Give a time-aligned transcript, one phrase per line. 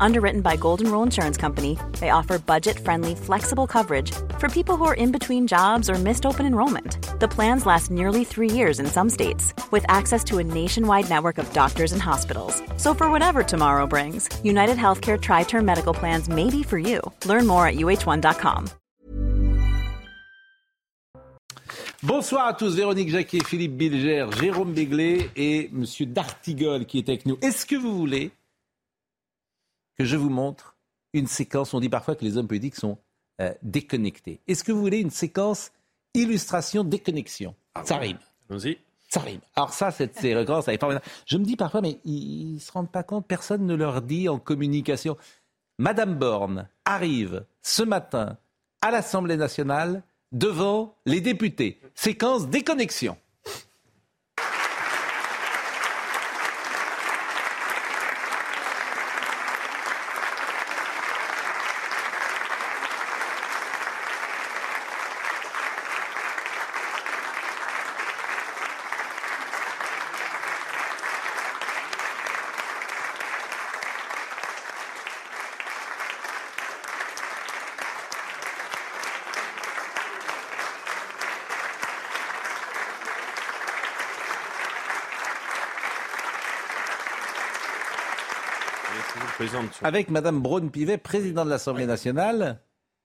[0.00, 4.84] Underwritten by Golden Rule Insurance Company, they offer budget friendly, flexible coverage for people who
[4.84, 6.98] are in between jobs or missed open enrollment.
[7.20, 11.38] The plans last nearly three years in some states, with access to a nationwide network
[11.38, 12.62] of doctors and hospitals.
[12.76, 17.00] So, for whatever tomorrow brings, United Healthcare Tri Term Medical Plans may be for you.
[17.24, 18.70] Learn more at uh1.com.
[22.02, 27.24] Bonsoir à tous, Véronique Jacquet, Philippe Bilger, Jérôme Béglé et Monsieur Dartigol qui est avec
[27.24, 27.38] nous.
[27.40, 28.30] Est-ce que vous voulez
[29.98, 30.76] que je vous montre
[31.12, 31.74] une séquence.
[31.74, 32.98] On dit parfois que les hommes politiques sont
[33.40, 34.40] euh, déconnectés.
[34.46, 35.72] Est-ce que vous voulez une séquence
[36.14, 37.54] illustration déconnexion?
[37.74, 38.18] Ah Ça rime.
[38.48, 38.78] Vas-y.
[39.08, 39.40] Ça rime.
[39.54, 41.04] Alors ça, cette séquence, ça est formidable.
[41.26, 44.28] Je me dis parfois, mais ils ne se rendent pas compte, personne ne leur dit
[44.28, 45.16] en communication.
[45.78, 48.38] Madame Borne arrive ce matin
[48.80, 50.02] à l'Assemblée nationale
[50.32, 51.80] devant les députés.
[51.94, 53.16] Séquence déconnexion.
[89.82, 92.60] Avec Madame Braun-Pivet, présidente de l'Assemblée nationale,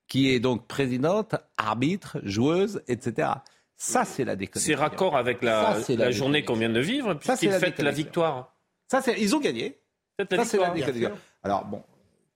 [0.08, 3.30] qui est donc présidente, arbitre, joueuse, etc.
[3.75, 4.75] Ça, c'est la déconnexion.
[4.75, 7.80] C'est raccord avec la, Ça, c'est la, la journée qu'on vient de vivre, puisqu'ils fêtent
[7.80, 8.56] la victoire.
[8.88, 9.80] Ça, c'est, ils ont gagné.
[10.20, 11.11] Ça, c'est la déconnexion.
[11.44, 11.81] Alors, bon,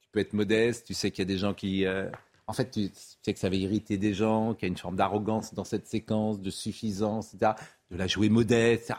[0.01, 1.85] tu peux être modeste, tu sais qu'il y a des gens qui.
[1.85, 2.09] euh,
[2.47, 2.89] en fait, tu
[3.21, 5.87] sais que ça va irriter des gens, qu'il y a une forme d'arrogance dans cette
[5.87, 7.53] séquence, de suffisance, etc.
[7.91, 8.91] De la jouer modeste,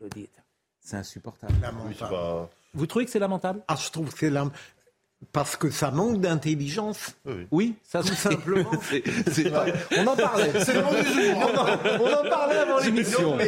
[0.00, 0.28] etc.
[0.80, 1.54] C'est insupportable.
[2.74, 3.60] Vous trouvez que c'est lamentable?
[3.68, 4.50] Ah, je trouve que c'est lam-
[5.32, 7.14] Parce que ça manque d'intelligence.
[7.50, 8.70] Oui, ça Tout simplement.
[8.82, 9.52] c'est- c'est-
[9.98, 10.50] On en parlait.
[11.36, 13.38] on, en, on en parlait avant l'émission.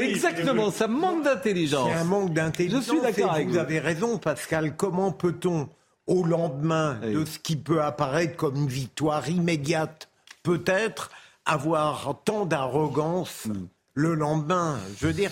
[0.00, 1.88] Exactement, ça manque d'intelligence.
[1.92, 2.84] C'est un manque d'intelligence.
[2.86, 3.52] Je suis d'accord avec vous.
[3.54, 3.58] vous.
[3.58, 4.74] avez raison, Pascal.
[4.76, 5.68] Comment peut-on,
[6.06, 7.14] au lendemain Oui.
[7.14, 10.08] de ce qui peut apparaître comme une victoire immédiate,
[10.42, 11.10] peut-être,
[11.46, 13.66] avoir tant d'arrogance Hmm.
[13.94, 14.78] le lendemain?
[14.98, 15.30] Je veux dire,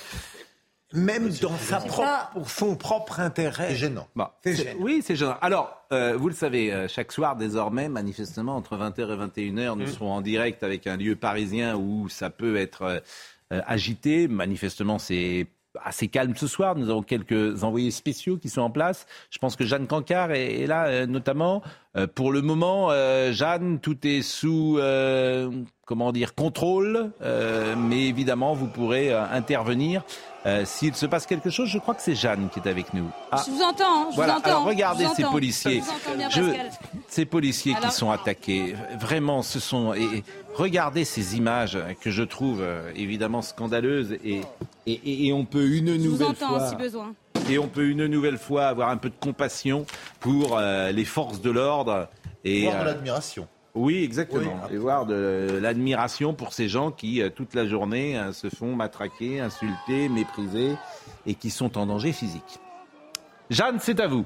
[0.92, 3.68] même dans sa propre, pour son propre intérêt.
[3.70, 4.06] C'est gênant.
[4.14, 4.80] Bon, C'est c'est- gênant.
[4.82, 5.36] oui, c'est gênant.
[5.40, 9.86] Alors, euh, vous le savez, euh, chaque soir, désormais, manifestement, entre 20h et 21h, nous
[9.86, 13.00] serons en direct avec un lieu parisien où ça peut être euh,
[13.52, 14.28] euh, agité.
[14.28, 15.46] Manifestement, c'est
[15.82, 16.76] assez calme ce soir.
[16.76, 19.06] Nous avons quelques envoyés spéciaux qui sont en place.
[19.30, 21.62] Je pense que Jeanne Cancard est, est là, euh, notamment.
[21.96, 25.50] Euh, pour le moment, euh, Jeanne, tout est sous, euh,
[25.86, 27.10] comment dire, contrôle.
[27.22, 30.04] Euh, mais évidemment, vous pourrez euh, intervenir.
[30.44, 33.08] Euh, S'il se passe quelque chose, je crois que c'est Jeanne qui est avec nous.
[33.30, 33.42] Ah.
[33.46, 34.48] Je vous entends, je Voilà, vous entends.
[34.50, 35.32] alors regardez je vous ces entends.
[35.32, 35.76] policiers.
[35.80, 36.70] Je vous entends bien, Je- Pascal.
[37.08, 39.94] ces policiers Alors- qui sont attaqués, vraiment, ce sont.
[39.94, 44.40] Et, regardez ces images que je trouve euh, évidemment scandaleuses et,
[44.86, 47.14] et, et- et on peut une Je vous nouvelle entends fois si besoin.
[47.48, 49.86] et on peut une nouvelle fois avoir un peu de compassion
[50.20, 52.08] pour euh, les forces de l'ordre
[52.44, 53.46] et Voir de euh, l'admiration.
[53.74, 54.74] Oui exactement Oui.
[54.74, 58.74] et voir de l'admiration pour ces gens qui euh, toute la journée euh, se font
[58.74, 60.72] matraquer, insulter, mépriser
[61.26, 62.58] et qui sont en danger physique.
[63.50, 64.24] Jeanne, c'est à vous.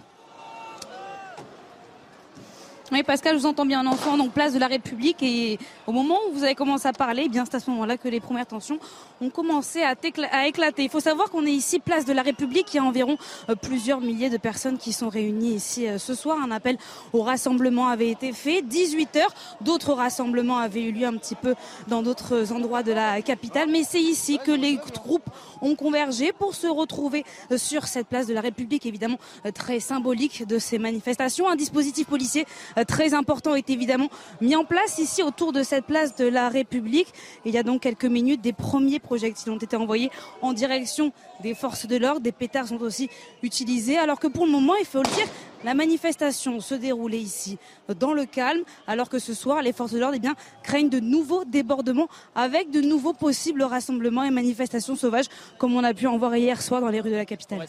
[2.93, 5.21] Oui, Pascal, je vous entends bien, un enfant, donc place de la République.
[5.21, 5.59] Et
[5.89, 8.07] au moment où vous avez commencé à parler, eh bien c'est à ce moment-là que
[8.07, 8.79] les premières tensions
[9.21, 9.95] ont commencé à,
[10.33, 10.85] à éclater.
[10.85, 12.73] Il faut savoir qu'on est ici, place de la République.
[12.75, 13.17] Il y a environ
[13.49, 16.39] euh, plusieurs milliers de personnes qui sont réunies ici euh, ce soir.
[16.43, 16.77] Un appel
[17.13, 18.63] au rassemblement avait été fait.
[18.63, 21.55] 18 heures, d'autres rassemblements avaient eu lieu un petit peu
[21.89, 23.69] dans d'autres endroits de la capitale.
[23.71, 25.29] Mais c'est ici que les groupes
[25.63, 29.19] ont convergé pour se retrouver euh, sur cette place de la République, évidemment
[29.55, 31.49] très symbolique de ces manifestations.
[31.49, 32.47] Un dispositif policier
[32.87, 34.09] très important est évidemment
[34.41, 37.09] mis en place ici autour de cette place de la République.
[37.45, 40.11] Il y a donc quelques minutes, des premiers projectiles ont été envoyés
[40.43, 41.13] en direction
[41.43, 42.21] des forces de l'ordre.
[42.21, 43.09] Des pétards sont aussi
[43.43, 45.29] utilisés, alors que pour le moment, il faut le dire,
[45.65, 47.59] la manifestation se déroulait ici
[47.99, 51.01] dans le calme, alors que ce soir, les forces de l'ordre eh bien, craignent de
[51.01, 55.27] nouveaux débordements avec de nouveaux possibles rassemblements et manifestations sauvages,
[55.59, 57.67] comme on a pu en voir hier soir dans les rues de la capitale.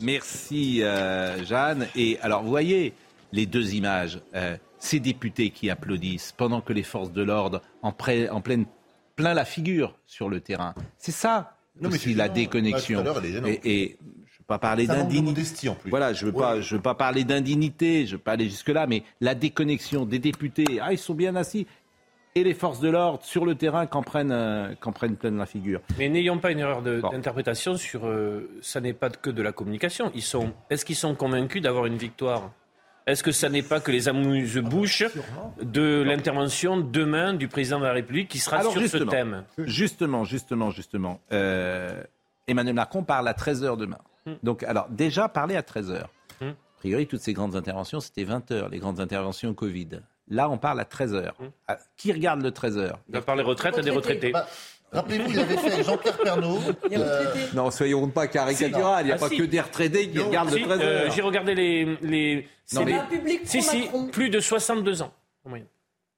[0.00, 1.86] Merci euh, Jeanne.
[1.94, 2.94] Et alors vous voyez
[3.32, 7.92] les deux images, euh, ces députés qui applaudissent pendant que les forces de l'ordre en,
[7.92, 8.64] pré- en pleine
[9.18, 10.74] plein la figure sur le terrain.
[10.96, 13.00] C'est ça Non, aussi la déconnexion.
[13.04, 13.24] Gênante.
[13.46, 15.42] et, et je ne veux pas parler d'indignité.
[15.90, 16.38] Voilà, je veux Ouais.
[16.40, 20.04] pas, je veux pas parler d'indignité, je veux pas aller jusque là, mais la déconnexion
[20.06, 21.66] des députés, ah ils sont bien assis.
[22.34, 25.46] et les forces de l'ordre sur le terrain qu'en prennent, euh, qu'en prennent plein la
[25.46, 25.80] figure.
[25.98, 27.00] Mais n'ayons pas une erreur Bon.
[27.10, 28.06] d'interprétation sur.
[28.06, 30.12] euh, ça n'est pas que de la communication.
[30.14, 30.52] Ils sont.
[30.70, 32.52] Est-ce qu'ils sont convaincus d'avoir une victoire
[33.08, 35.04] Est-ce que ça n'est pas que les amuse-bouches
[35.62, 39.06] de l'intervention demain du président de la République qui sera Alors, sur justement.
[39.06, 41.20] ce thème Justement, justement, justement.
[41.32, 42.02] Euh,
[42.46, 43.96] Emmanuel Macron parle à 13h demain.
[44.26, 44.34] Hmm.
[44.42, 46.02] Donc, alors, déjà, parler à 13h.
[46.42, 46.48] Hmm.
[46.50, 50.00] A priori, toutes ces grandes interventions, c'était 20h, les grandes interventions Covid.
[50.28, 51.30] Là, on parle à 13h.
[51.38, 51.74] Hmm.
[51.96, 54.32] Qui regarde le 13h Il va parler retraite à des retraités.
[54.32, 54.46] Bah,
[54.92, 56.58] Rappelez-vous, il avait fait avec Jean-Pierre Pernaud.
[56.92, 57.24] euh,
[57.54, 59.04] Non, soyons pas caricatural.
[59.04, 59.36] Il n'y a Ah, pas si.
[59.36, 60.80] que des retraités qui regardent Si, le 13h.
[60.82, 61.98] euh, J'ai regardé les.
[62.02, 65.12] les c'est mais- les- un public Si, si, plus de 62 ans
[65.44, 65.66] en moyenne.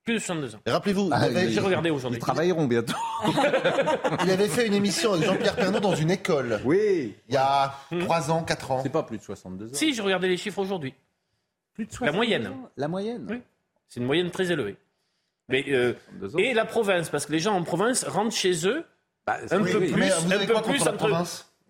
[0.05, 0.61] Plus de 62 ans.
[0.65, 2.21] et Rappelez-vous, il, Ah, avait, J'ai regardé Ils aujourd'hui.
[2.21, 2.95] travailleront bientôt.
[4.25, 6.61] il avait fait une émission avec Jean-Pierre Pernaud dans une école.
[6.65, 7.15] Oui.
[7.29, 8.01] Il y a Hmm.
[8.05, 8.81] 3 ans, 4 ans.
[8.83, 9.71] C'est pas plus de 62 ans.
[9.75, 10.95] Si, j'ai regardé les chiffres aujourd'hui.
[11.75, 12.51] plus de La moyenne.
[12.77, 13.27] La moyenne.
[13.29, 13.41] Oui.
[13.89, 14.77] C'est une moyenne très élevée.
[15.51, 16.39] Mais, euh, 62 ans.
[16.39, 18.85] et la province, parce que les gens en province rentrent chez eux
[19.27, 19.93] Bah, un oui, peu oui.
[19.93, 21.09] plus, un peu plus entre-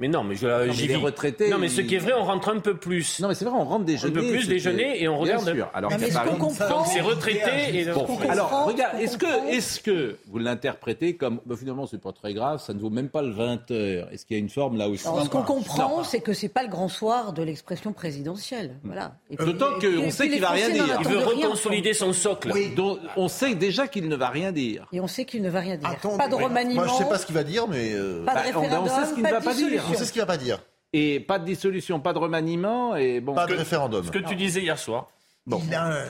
[0.01, 2.25] Mais non, mais je- mais j'y les retraités, Non, mais ce qui est vrai, on
[2.25, 3.21] rentre un peu plus.
[3.21, 4.19] Non, mais c'est vrai, on rentre déjeuner.
[4.19, 5.55] Un peu plus déjeuner et on Bien regarde.
[5.55, 5.71] sûr.
[5.75, 9.19] Alors Non, mais ce qu'on comprend, Donc c'est retraité et Bon, comprend, alors, regarde, est-ce
[9.19, 12.89] que, est-ce que vous l'interprétez comme, bah, finalement, c'est pas très grave, ça ne vaut
[12.91, 14.09] même pas le 20 heures.
[14.11, 15.07] Est-ce qu'il y a une forme là aussi?
[15.07, 16.03] Alors, ce qu'on comprend, Non.
[16.05, 18.77] c'est que c'est pas le grand soir de l'expression présidentielle.
[18.85, 19.13] Voilà.
[19.31, 20.99] Et puis- D'autant et qu'on sait qu'il va rien dire.
[21.03, 22.53] Il veut reconsolider son socle.
[22.75, 24.87] Dont on sait déjà qu'il ne va rien dire.
[24.93, 25.91] Et on sait qu'il ne va rien dire.
[26.17, 26.85] Pas de remaniement.
[26.85, 28.61] Moi, je sais pas ce qu'il va dire, mais euh, Pas de Bah, on- on
[28.63, 28.89] référendum.
[28.89, 29.83] sait ce qu'il ne va pas dire.
[29.91, 30.59] On sait ce qu'il va pas dire.
[30.93, 33.35] Et pas de dissolution, pas de remaniement, et bon.
[33.35, 34.05] Pas de référendum.
[34.05, 35.09] Ce que tu disais hier soir.
[35.47, 36.05] Il a un-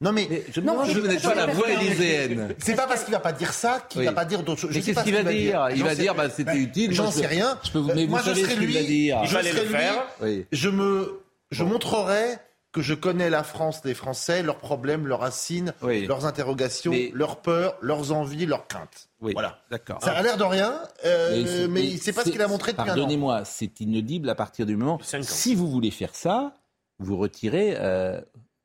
[0.00, 2.54] Non, mais Mais je Non, je- je- pas la voix élyséenne.
[2.58, 4.06] c'est pas parce qu'il va pas dire ça qu'il Oui.
[4.06, 4.70] va pas dire d'autres choses.
[4.72, 6.92] Je Mais sais qu'est-ce qu'il va dire Il va dire, bah, c'était utile.
[6.92, 7.56] J'en sais rien.
[7.62, 8.74] Je peux vous, mais Moi, vous je savez ce qu'il lui.
[8.74, 9.20] va dire.
[9.22, 10.46] Il Je le lui.
[10.50, 11.20] Je me,
[11.52, 12.24] je montrerai
[12.72, 16.06] que je connais la France des Français, leurs problèmes, leurs racines, Oui.
[16.06, 19.08] leurs interrogations, Mais- leurs peurs, leurs envies, leurs craintes.
[19.20, 19.32] Oui.
[19.34, 19.58] Voilà.
[19.70, 20.02] D'accord.
[20.02, 22.80] Ça a l'air de rien, euh, mais, c'est- c'est pas ce qu'il a montré depuis
[22.80, 22.96] un an.
[22.96, 24.98] Pardonnez-moi, c'est inaudible à partir du moment.
[25.20, 26.54] Si vous voulez faire ça,
[26.98, 27.74] vous retirez.
[27.78, 28.20] euh,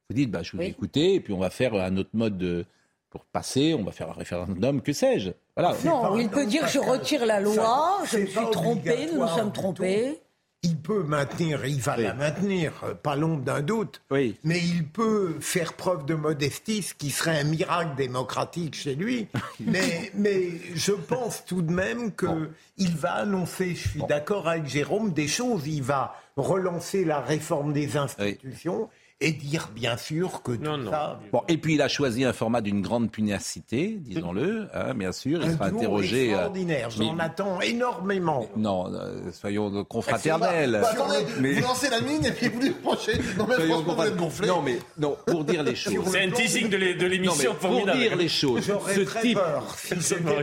[0.09, 0.71] vous dites, bah, je vous ai Oui.
[0.71, 2.63] écouté, et puis on va faire un autre mode de,
[3.09, 5.31] pour passer, on va faire un référendum, que sais-je.
[5.57, 5.75] Voilà.
[5.83, 9.27] Non, il peut dire je retire la loi, ça, je me suis trompé, nous nous
[9.27, 10.21] sommes trompés.
[10.67, 12.03] Il peut maintenir, il va Oui.
[12.03, 14.01] la maintenir, euh, pas l'ombre d'un doute.
[14.11, 14.37] Oui.
[14.43, 19.27] Mais il peut faire preuve de modestie, ce qui serait un miracle démocratique chez lui.
[19.59, 24.67] mais, mais je pense tout de même que il va annoncer, je suis d'accord avec
[24.67, 25.67] Jérôme, des choses.
[25.67, 30.91] Il va relancer la réforme des institutions et dire bien sûr que Non, tout non.
[30.91, 31.19] ça.
[31.31, 35.39] Bon, et puis il a choisi un format d'une grande pugnacité, disons-le, hein, bien sûr.
[35.41, 36.27] Il Un sera interrogé.
[36.27, 38.47] euh, extraordinaire, j'en mais- attends énormément.
[38.55, 40.79] Non, euh, soyons confraternels.
[40.81, 43.13] Bah, attendez, Mais- vous lancez la mine et puis vous lui reprochez.
[43.37, 44.47] Non, mais Soyons franchement, vous êtes gonflé.
[44.47, 46.05] Non, mais non, pour dire les choses.
[46.11, 46.77] C'est un teasing de
[47.07, 47.97] l'émission pour formidable.
[47.99, 49.95] dire les choses, J'aurais ce très type, peur si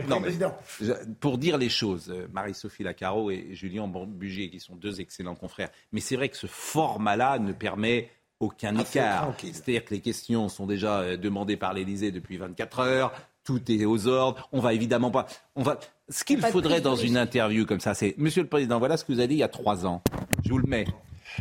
[0.09, 0.85] Non, mais-
[1.21, 5.69] Pour dire les choses, euh, Marie-Sophie Lacaro et Julien Bugier, qui sont deux excellents confrères,
[5.93, 9.33] mais c'est vrai que ce format-là ne permet aucun Ah, écart.
[9.41, 13.85] C'est-à-dire que les questions sont déjà euh, demandées par l'Élysée depuis 24 heures, tout est
[13.85, 15.27] aux ordres, on va évidemment pas...
[15.55, 15.79] On va...
[16.09, 19.13] Ce qu'il faudrait dans une interview comme ça, c'est «Monsieur le Président, voilà ce que
[19.13, 20.01] vous avez dit il y a trois ans.
[20.43, 20.85] Je vous le mets.»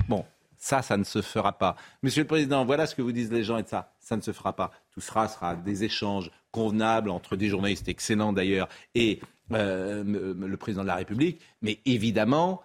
[0.09, 0.25] Bon,
[0.57, 1.77] ça, ça ne se fera pas.
[2.03, 3.93] Monsieur le Président, voilà ce que vous disent les gens et de ça.
[4.01, 4.71] Ça ne se fera pas.
[4.93, 9.21] Tout sera, sera des échanges convenables entre des journalistes excellents d'ailleurs et
[9.53, 11.41] euh, le Président de la République.
[11.61, 12.63] Mais évidemment,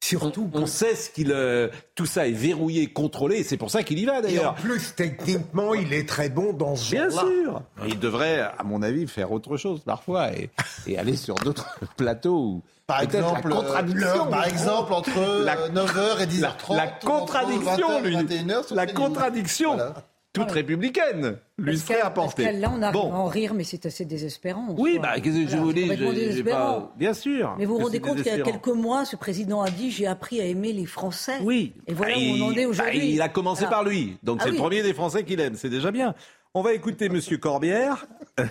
[0.00, 1.32] Surtout on sait ce qu'il...
[1.32, 3.38] euh, tout ça est verrouillé, contrôlé.
[3.38, 4.54] et C'est pour ça qu'il y va Et en d'ailleurs.
[4.54, 7.62] plus, techniquement, il est très bon dans ce Bien sûr.
[7.88, 10.50] Il devrait, à mon avis, faire autre chose parfois et,
[10.86, 15.68] et aller sur d'autres plateaux où Par exemple, la euh, par exemple, entre La- euh,
[15.70, 16.76] 9h et la, 10h30.
[16.76, 18.16] la contradiction, lui.
[18.16, 19.74] 21h, La contradiction.
[19.76, 19.94] Voilà.
[20.40, 22.50] Toute républicaine lui serait apportée.
[22.52, 23.12] Là, on arrive Bon.
[23.12, 24.74] à en rire, mais c'est assez désespérant.
[24.78, 27.54] Oui, bah, qu'est-ce que je vous dis pas- Bien sûr.
[27.58, 30.06] Mais vous vous rendez compte qu'il y a quelques mois, ce président a dit J'ai
[30.06, 31.38] appris à aimer les Français.
[31.42, 31.72] Oui.
[31.86, 33.10] Et voilà Bah, où on en est bah, aujourd'hui.
[33.12, 34.16] il a commencé par lui.
[34.22, 34.56] Donc Ah c'est oui.
[34.56, 35.54] le premier des Français qu'il aime.
[35.56, 36.14] C'est déjà bien.
[36.54, 38.06] On va écouter Monsieur Corbière.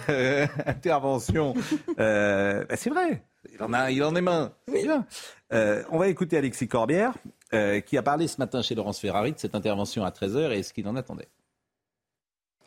[0.10, 1.54] Euh, Intervention.
[2.00, 3.24] Euh, bah, c'est vrai.
[3.54, 4.52] Il en, a, il en est main.
[4.68, 5.06] C'est bien.
[5.54, 7.14] Euh, on va écouter Alexis Corbière,
[7.54, 10.64] euh, qui a parlé ce matin chez Laurence Ferrari de cette intervention à 13h et
[10.64, 11.28] ce qu'il en attendait.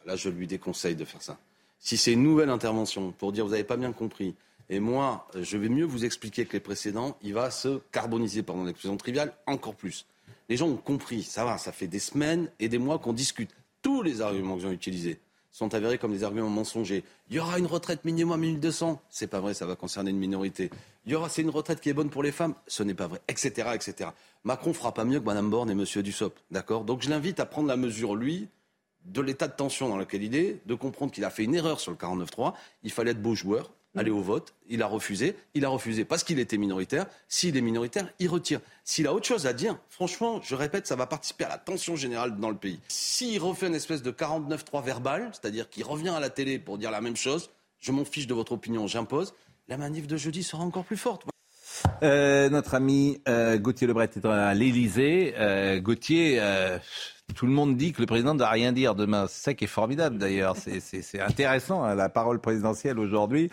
[0.08, 1.38] Là, je lui déconseille de faire ça.
[1.78, 4.34] Si c'est une nouvelle intervention pour dire vous n'avez pas bien compris,
[4.70, 8.64] et moi, je vais mieux vous expliquer que les précédents, il va se carboniser, pardon
[8.64, 10.06] l'expression triviale, encore plus.
[10.48, 13.50] Les gens ont compris, ça va, ça fait des semaines et des mois qu'on discute.
[13.82, 15.20] Tous les arguments que j'ai utilisés
[15.52, 17.04] sont avérés comme des arguments mensongers.
[17.28, 20.18] Il y aura une retraite minimum à 1200, c'est pas vrai, ça va concerner une
[20.18, 20.70] minorité.
[21.04, 23.08] Il y aura, c'est une retraite qui est bonne pour les femmes, ce n'est pas
[23.08, 24.10] vrai, etc., etc.
[24.44, 26.84] Macron fera pas mieux que Madame Borne et Monsieur Dussopt, d'accord?
[26.84, 28.48] Donc je l'invite à prendre la mesure, lui,
[29.08, 31.80] de l'état de tension dans lequel il est, de comprendre qu'il a fait une erreur
[31.80, 32.54] sur le 49-3.
[32.82, 34.54] Il fallait être beau joueur, aller au vote.
[34.68, 35.36] Il a refusé.
[35.54, 37.06] Il a refusé parce qu'il était minoritaire.
[37.28, 38.60] S'il est minoritaire, il retire.
[38.84, 41.96] S'il a autre chose à dire, franchement, je répète, ça va participer à la tension
[41.96, 42.80] générale dans le pays.
[42.88, 46.90] S'il refait une espèce de 49-3 verbal, c'est-à-dire qu'il revient à la télé pour dire
[46.90, 47.50] la même chose,
[47.80, 49.34] je m'en fiche de votre opinion, j'impose,
[49.68, 51.24] la manif de jeudi sera encore plus forte.
[52.02, 55.34] Euh, notre ami euh, Gauthier Lebret est à l'Élysée.
[55.38, 56.40] Euh, Gauthier,
[57.34, 59.26] tout le monde dit que le président ne doit rien dire demain.
[59.28, 60.56] C'est ça qui est formidable d'ailleurs.
[60.80, 63.50] C'est- intéressant, hein, la parole présidentielle aujourd'hui.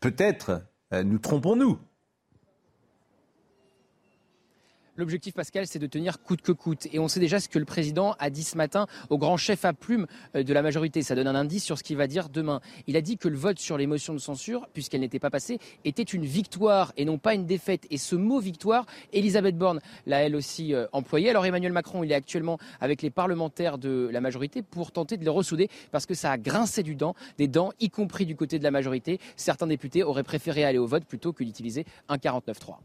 [0.00, 0.62] Peut-être
[0.92, 1.78] nous trompons-nous.
[4.96, 6.86] L'objectif, Pascal, c'est de tenir coûte que coûte.
[6.92, 9.64] Et on sait déjà ce que le président a dit ce matin au grand chef
[9.64, 11.02] à plume euh, de la majorité.
[11.02, 12.60] Ça donne un indice sur ce qu'il va dire demain.
[12.86, 15.58] Il a dit que le vote sur les motions de censure, puisqu'elle n'était pas passée,
[15.84, 17.88] était une victoire et non pas une défaite.
[17.90, 21.28] Et ce mot victoire, Elisabeth Borne l'a elle aussi euh, employé.
[21.28, 25.24] Alors Emmanuel Macron, il est actuellement avec les parlementaires de la majorité pour tenter de
[25.24, 28.60] les ressouder parce que ça a grincé du dent, des dents, y compris du côté
[28.60, 29.18] de la majorité.
[29.34, 32.76] Certains députés auraient préféré aller au vote plutôt que d'utiliser un 49-3.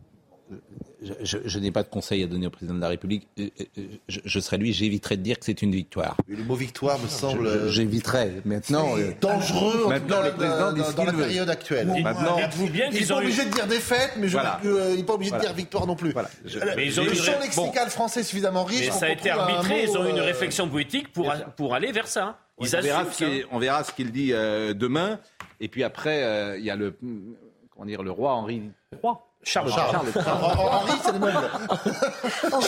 [1.01, 3.27] Je, je- je n'ai pas de conseil à donner au président de la République.
[3.39, 6.17] Euh, euh, Je, je serais lui, j'éviterais de dire que c'est une victoire.
[6.27, 8.33] Le mot victoire me semble J'éviterais.
[8.43, 11.23] Maintenant, euh, dangereux Maintenant, le président dans, dit la veut.
[11.23, 11.87] période actuelle.
[12.03, 13.17] Maintenant- Dites-vous bien Il n'est pas eu...
[13.17, 14.59] obligé de dire défaite, mais je Voilà.
[14.65, 15.43] euh, il n'est pas obligé Voilà.
[15.43, 16.11] de dire victoire non plus.
[16.11, 16.29] Voilà.
[16.43, 17.39] Je- Euh, Mais ils ont le eu- champ bon.
[17.43, 18.87] lexical français est suffisamment riche.
[18.87, 21.91] Mais ça a été arbitré, ils ont eu une euh, réflexion politique pour, pour aller
[21.91, 22.39] vers ça.
[22.61, 25.19] Ils on, verra assument ce on verra ce qu'il dit euh, demain.
[25.61, 26.93] Et puis après, euh, il y a le,
[27.71, 28.63] comment dire, le roi Henri
[29.01, 29.13] III.
[29.43, 30.07] Charles, Charles.
[30.13, 30.65] Charles III.
[30.69, 31.49] Henri, c'est le meuble.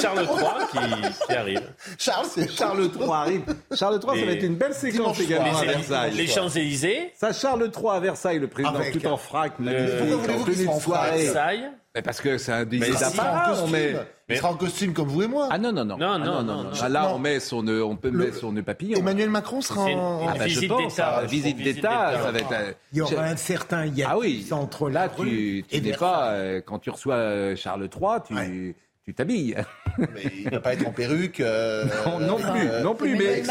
[0.01, 1.61] Charles III qui, qui arrive.
[1.97, 3.43] Charles, c'est Charles III arrive.
[3.77, 6.13] Charles III, ça va être une belle séquence également à Les, Versailles.
[6.13, 10.43] les Champs-Élysées, Ça, Charles III à Versailles, le président Avec tout en frac, magnifique, en
[10.43, 11.23] qu'il tenue de soirée.
[11.23, 11.71] Versailles.
[11.93, 13.93] Mais parce que c'est un Mais déguisé d'apparat, on met.
[14.31, 15.47] Il sera en costume comme vous et moi.
[15.51, 15.97] Ah non, non, non.
[15.97, 16.69] Non, Ah, non, non.
[16.81, 18.97] Ah, Là, on met son, nœud- mettre son nœud papillon.
[18.97, 20.27] Emmanuel Macron sera en.
[20.27, 21.23] Ah bah, visite d'État.
[21.25, 22.51] visite d'État, ça va être.
[22.51, 26.31] euh, Il y aura un certain hiatus Ah oui, entre là, tu, n'es pas.
[26.31, 29.57] euh, quand tu reçois euh, Charles III, tu, t'habilles.
[29.97, 31.41] Mais il ne va pas être en perruque.
[31.41, 33.43] euh, Non, non plus, euh, non plus, Emmanuel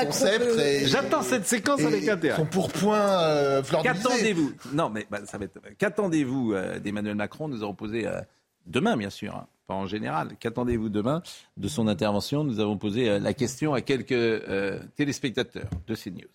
[0.57, 2.37] mais j'attends cette séquence et avec intérêt.
[2.37, 3.63] Son pourpoint euh.
[3.83, 4.53] Qu'attendez-vous?
[4.73, 5.59] Non, mais bah, ça va être.
[5.77, 8.21] Qu'attendez-vous euh, d'Emmanuel Macron Nous avons posé euh,
[8.67, 10.31] demain, bien sûr, hein, pas en général.
[10.41, 11.23] Qu'attendez-vous demain
[11.57, 12.43] de son intervention?
[12.43, 16.27] Nous avons posé euh, la question à quelques euh, téléspectateurs de CNews.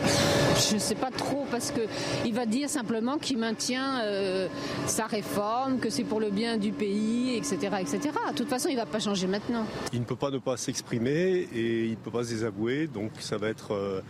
[0.00, 1.80] Je ne sais pas trop parce que
[2.24, 4.48] il va dire simplement qu'il maintient euh,
[4.86, 7.98] sa réforme, que c'est pour le bien du pays, etc., etc.
[8.30, 9.66] De toute façon, il ne va pas changer maintenant.
[9.92, 13.10] Il ne peut pas ne pas s'exprimer et il ne peut pas se désavouer, donc
[13.20, 13.72] ça va être.
[13.74, 14.00] euh,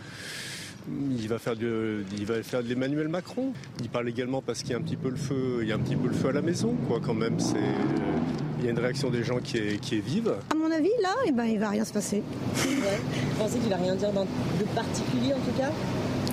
[1.17, 3.53] il va faire de, il va faire de l'Emmanuel Macron.
[3.81, 5.75] Il parle également parce qu'il y a un petit peu le feu, il y a
[5.75, 6.99] un petit peu le feu à la maison, quoi.
[7.03, 8.19] Quand même, c'est, euh,
[8.59, 10.33] il y a une réaction des gens qui est, qui est vive.
[10.51, 12.23] À mon avis, là, eh ben, il va rien se passer.
[12.55, 15.71] Vous pensez qu'il va rien dire de particulier en tout cas?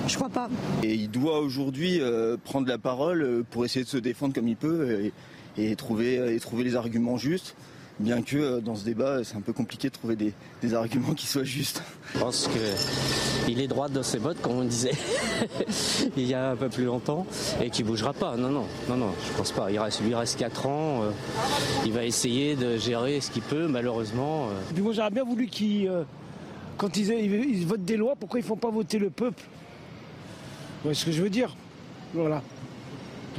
[0.07, 0.49] Je crois pas.
[0.83, 4.47] Et il doit aujourd'hui euh, prendre la parole euh, pour essayer de se défendre comme
[4.47, 5.11] il peut
[5.57, 7.55] et, et trouver, et trouver les arguments justes.
[8.01, 11.13] Bien que euh, dans ce débat, c'est un peu compliqué de trouver des, des arguments
[11.13, 11.83] qui soient justes.
[12.13, 12.49] Je pense
[13.45, 14.91] qu'il est droit dans ses bottes, comme on disait
[16.17, 17.27] il y a un peu plus longtemps,
[17.61, 18.35] et qu'il bougera pas.
[18.37, 19.71] Non, non, non, non, je pense pas.
[19.71, 21.03] Il reste, lui reste 4 ans.
[21.03, 21.11] euh,
[21.85, 24.47] il va essayer de gérer ce qu'il peut, malheureusement.
[24.47, 24.71] euh.
[24.71, 26.03] Et puis moi j'aurais bien voulu qu'ils, euh,
[26.77, 29.43] quand ils, votent des lois, pourquoi ils font pas voter le peuple?
[29.43, 31.55] Vous voyez ce que je veux dire?
[32.15, 32.41] Voilà.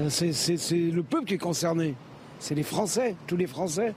[0.09, 0.31] C'est
[0.73, 1.95] le peuple qui est concerné.
[2.39, 3.93] C'est les Français, tous les Français.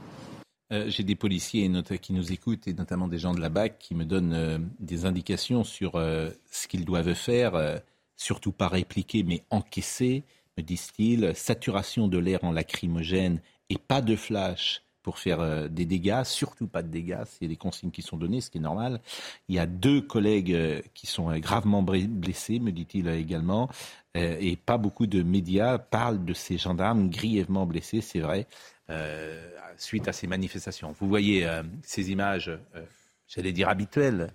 [0.71, 1.69] Euh, J'ai des policiers
[2.01, 5.05] qui nous écoutent et notamment des gens de la BAC qui me donnent euh, des
[5.05, 7.81] indications sur euh, ce qu'ils doivent faire,
[8.15, 10.23] surtout pas répliquer mais encaisser,
[10.57, 16.23] me disent-ils, saturation de l'air en lacrymogène et pas de flash pour faire des dégâts,
[16.23, 19.01] surtout pas de dégâts, c'est des consignes qui sont données, ce qui est normal.
[19.47, 23.69] Il y a deux collègues qui sont gravement blessés, me dit-il également,
[24.15, 28.47] et pas beaucoup de médias parlent de ces gendarmes grièvement blessés, c'est vrai.
[28.89, 30.95] Euh, suite à ces manifestations.
[30.99, 32.85] Vous voyez euh, ces images, euh,
[33.27, 34.31] j'allais dire habituelles,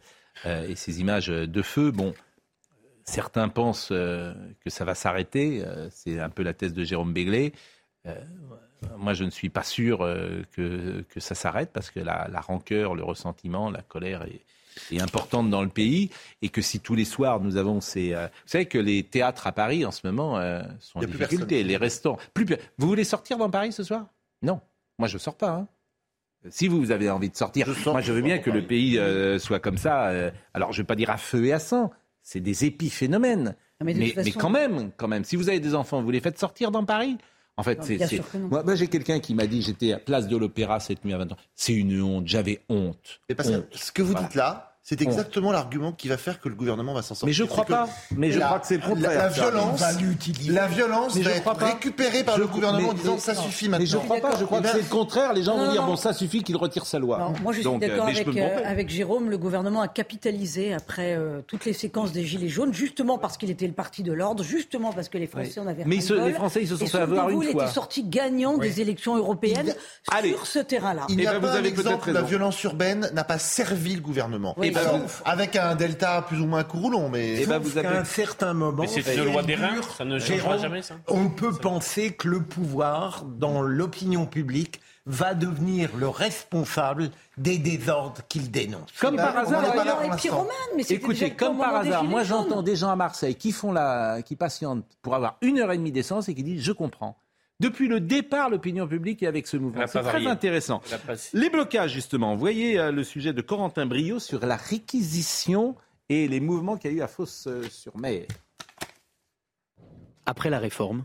[0.47, 1.91] et ces images de feu.
[1.91, 2.15] Bon,
[3.05, 5.63] certains pensent que ça va s'arrêter.
[5.91, 7.53] c'est un peu la thèse de Jérôme Béglé.
[8.97, 9.99] Moi, je ne suis pas sûr
[10.53, 14.41] que, que ça s'arrête parce que la, la rancœur, le ressentiment, la colère est,
[14.91, 16.11] est importante dans le pays
[16.43, 18.15] et que si tous les soirs nous avons ces...
[18.15, 21.63] euh, vous savez que les théâtres à Paris en ce moment euh, sont en difficulté,
[21.63, 22.19] les restaurants.
[22.35, 22.47] Plus,
[22.79, 24.07] vous voulez sortir dans Paris ce soir?
[24.43, 24.61] Non,
[24.99, 25.51] moi je sors pas.
[25.51, 25.69] hein.
[26.49, 28.51] Si vous, vous avez envie de sortir, Je sors, moi je veux je bien que
[28.51, 30.09] le pays euh, soit comme ça.
[30.09, 31.91] euh, alors je ne vais pas dire à feu et à sang,
[32.23, 33.57] c'est des épiphénomènes.
[33.83, 36.85] Mais quand même, quand même, si vous avez des enfants, vous les faites sortir dans
[36.85, 37.17] Paris?
[37.57, 37.97] En fait, c'est.
[37.97, 38.49] bien c'est- sûr que non.
[38.49, 41.19] Moi, moi, j'ai quelqu'un qui m'a dit j'étais à Place de l'Opéra cette nuit à
[41.19, 41.37] 20 ans.
[41.55, 43.21] C'est une honte, j'avais honte.
[43.29, 44.27] Mais parce que ce que vous Voilà.
[44.27, 47.27] dites là, C'est exactement l'argument qui va faire que le gouvernement va s'en sortir.
[47.27, 47.89] Mais je crois pas.
[48.11, 49.19] Mais je la- crois que c'est le la- contraire.
[49.19, 49.81] La, violence,
[50.49, 51.67] la violence Mais je va crois être pas.
[51.67, 53.85] récupérée par Je- le gouvernement en disant mais- ça suffit maintenant.
[53.85, 54.37] Mais je crois pas.
[54.37, 55.33] Je crois Eh que ben, c'est le contraire.
[55.33, 55.89] Les gens Non, vont non, dire non.
[55.91, 57.19] bon, ça suffit qu'il retire sa loi.
[57.19, 59.31] Non, moi, je suis euh, d'accord avec, euh, avec Jérôme.
[59.31, 63.51] Le gouvernement a capitalisé après euh, toutes les séquences des Gilets jaunes, justement parce qu'il
[63.51, 65.61] était le parti de l'ordre, justement parce que les Français Oui.
[65.61, 67.63] en avaient Mais se- les Français, ils se sont fait avoir une il fois.
[67.65, 69.73] était sorti gagnant des élections européennes
[70.25, 71.07] sur ce terrain-là.
[71.09, 73.23] Il n'y a ben, vous pas un avez peut-être exemple où la violence urbaine n'a
[73.25, 74.57] pas servi le gouvernement.
[74.81, 77.89] Alors, sauf- avec un delta plus ou moins courroulon, mais Eh ben, Sauf vous avez-
[77.89, 80.83] qu'à un certain moment, Mais c'est une loi des reins, ça ne changera Jérôme, jamais,
[80.83, 80.95] ça.
[81.09, 88.21] On peut penser que le pouvoir, dans l'opinion publique, va devenir le responsable des désordres
[88.29, 88.91] qu'il dénonce.
[89.01, 89.63] Comme par hasard.
[90.77, 94.37] mais Écoutez, comme par hasard, moi j'entends des gens à Marseille qui font la, qui
[94.37, 97.17] patientent pour avoir une heure et demie d'essence et qui disent je comprends.
[97.61, 99.83] Depuis le départ, l'opinion publique est avec ce mouvement.
[99.87, 100.29] C'est très varié.
[100.29, 100.81] intéressant.
[101.35, 102.33] Les blocages, justement.
[102.33, 105.77] Vous voyez euh, le sujet de Corentin Brio sur la réquisition
[106.09, 108.27] et les mouvements qu'il y a eu à Fosse-sur-Mer.
[110.25, 111.05] Après la réforme,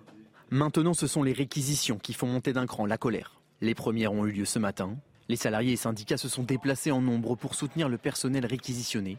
[0.49, 3.41] maintenant ce sont les réquisitions qui font monter d'un cran la colère.
[3.59, 4.95] Les premières ont eu lieu ce matin.
[5.27, 9.17] Les salariés et syndicats se sont déplacés en nombre pour soutenir le personnel réquisitionné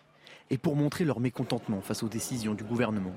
[0.50, 3.14] et pour montrer leur mécontentement face aux décisions du gouvernement.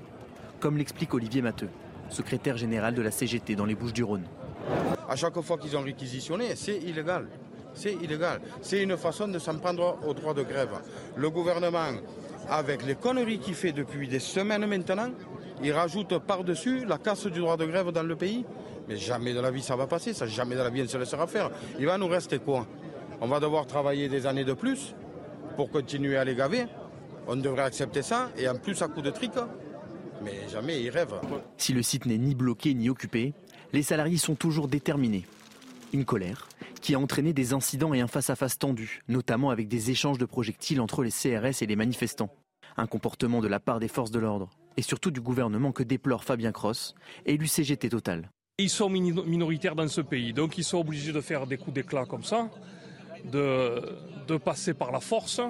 [0.59, 1.69] Comme l'explique Olivier Matteux,
[2.09, 4.23] secrétaire général de la CGT dans les Bouches-du-Rhône.
[5.07, 7.27] À chaque fois qu'ils ont réquisitionné, c'est illégal.
[7.73, 8.41] C'est illégal.
[8.61, 10.79] C'est une façon de s'en prendre au droit de grève.
[11.15, 11.91] Le gouvernement,
[12.49, 15.09] avec les conneries qu'il fait depuis des semaines maintenant,
[15.63, 18.45] il rajoute par-dessus la casse du droit de grève dans le pays.
[18.87, 20.97] Mais jamais de la vie ça va passer, ça jamais de la vie on se
[20.97, 21.51] laissera faire.
[21.79, 22.65] Il va nous rester quoi?
[23.21, 24.95] On va devoir travailler des années de plus
[25.55, 26.65] pour continuer à les gaver?
[27.27, 29.33] On devrait accepter ça, et en plus à coup de trick.
[30.23, 31.19] Mais jamais ils rêvent.
[31.57, 33.33] Si le site n'est ni bloqué ni occupé,
[33.73, 35.25] les salariés sont toujours déterminés.
[35.93, 36.47] Une colère
[36.81, 40.81] qui a entraîné des incidents et un face-à-face tendu, notamment avec des échanges de projectiles
[40.81, 42.33] entre les CRS et les manifestants.
[42.77, 46.23] Un comportement de la part des forces de l'ordre et surtout du gouvernement que déplore
[46.23, 46.95] Fabien Cross,
[47.25, 48.29] élu CGT Total.
[48.59, 52.05] Ils sont minoritaires dans ce pays, donc ils sont obligés de faire des coups d'éclat
[52.05, 52.49] comme ça,
[53.25, 53.81] de,
[54.27, 55.41] de passer par la force,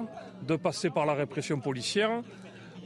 [0.46, 2.22] de passer par la répression policière,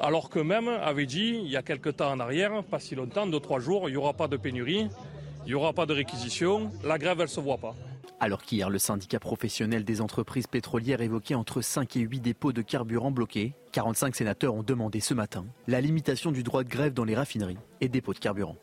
[0.01, 3.41] alors qu'eux-mêmes avaient dit, il y a quelque temps en arrière, pas si longtemps, deux,
[3.41, 4.89] trois jours, il n'y aura pas de pénurie,
[5.45, 7.75] il n'y aura pas de réquisition, la grève, elle ne se voit pas.
[8.21, 12.63] Alors qu'hier, le syndicat professionnel des entreprises pétrolières évoquait entre 5 et 8 dépôts de
[12.63, 17.05] carburant bloqués, 45 sénateurs ont demandé ce matin la limitation du droit de grève dans
[17.05, 18.57] les raffineries et dépôts de carburant.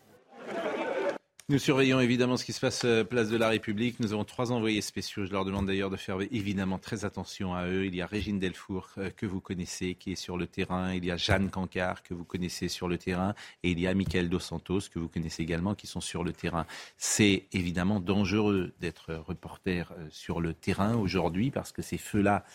[1.50, 4.00] Nous surveillons évidemment ce qui se passe euh, place de la République.
[4.00, 5.26] Nous avons trois envoyés spéciaux.
[5.26, 7.86] Je leur demande d'ailleurs de faire évidemment très attention à eux.
[7.86, 10.94] Il y a Régine Delfour euh, que vous connaissez qui est sur le terrain.
[10.94, 13.34] Il y a Jeanne Cancard que vous connaissez sur le terrain.
[13.64, 16.32] Et il y a Michael Dos Santos que vous connaissez également qui sont sur le
[16.32, 16.66] terrain.
[16.98, 22.46] C'est évidemment dangereux d'être reporter euh, sur le terrain aujourd'hui parce que ces feux-là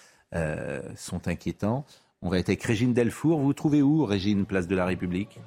[0.97, 1.87] sont inquiétants.
[2.21, 3.41] On va être avec Régine Delfour.
[3.41, 5.39] Vous trouvez où, Régine, place de la République?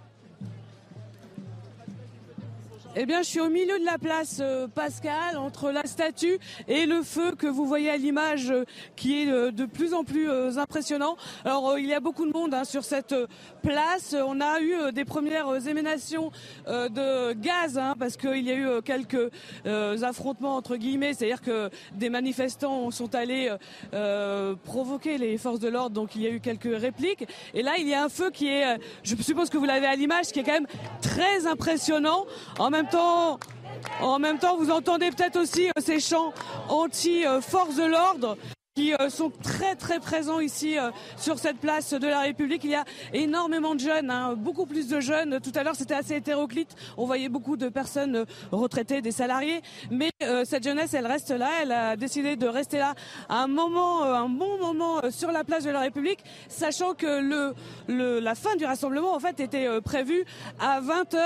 [2.95, 6.88] Eh bien, je suis au milieu de la place euh, Pascal, entre la statue et
[6.88, 10.28] le feu que vous voyez à l'image, euh, qui est euh, de plus en plus
[10.58, 11.15] impressionnant.
[11.45, 13.13] Alors, il y a beaucoup de monde hein, sur cette
[13.62, 14.15] place.
[14.19, 16.32] On a eu des premières éménations
[16.67, 19.30] de gaz, hein, parce qu'il y a eu quelques
[20.04, 23.54] affrontements entre guillemets, c'est-à-dire que des manifestants sont allés
[24.63, 27.28] provoquer les forces de l'ordre, donc il y a eu quelques répliques.
[27.54, 29.95] Et là, il y a un feu qui est, je suppose que vous l'avez à
[29.95, 30.67] l'image, qui est quand même
[31.02, 32.25] très impressionnant.
[32.58, 36.34] En même en même temps, vous entendez peut-être aussi euh, ces chants
[36.69, 38.38] anti-force de l'ordre
[38.80, 42.63] qui euh, sont très très présents ici euh, sur cette place de la République.
[42.63, 45.42] Il y a énormément de jeunes, hein, beaucoup plus de jeunes.
[45.42, 46.74] Tout à l'heure, c'était assez hétéroclite.
[46.96, 49.62] On voyait beaucoup de personnes euh, retraitées, des salariés.
[49.92, 50.12] Mais
[50.44, 51.50] cette jeunesse, elle reste là.
[51.62, 52.94] Elle a décidé de rester là
[53.30, 57.54] un moment, un bon moment sur la place de la République, sachant que
[57.88, 60.26] la fin du rassemblement, en fait, était prévue
[60.60, 61.20] à 20 h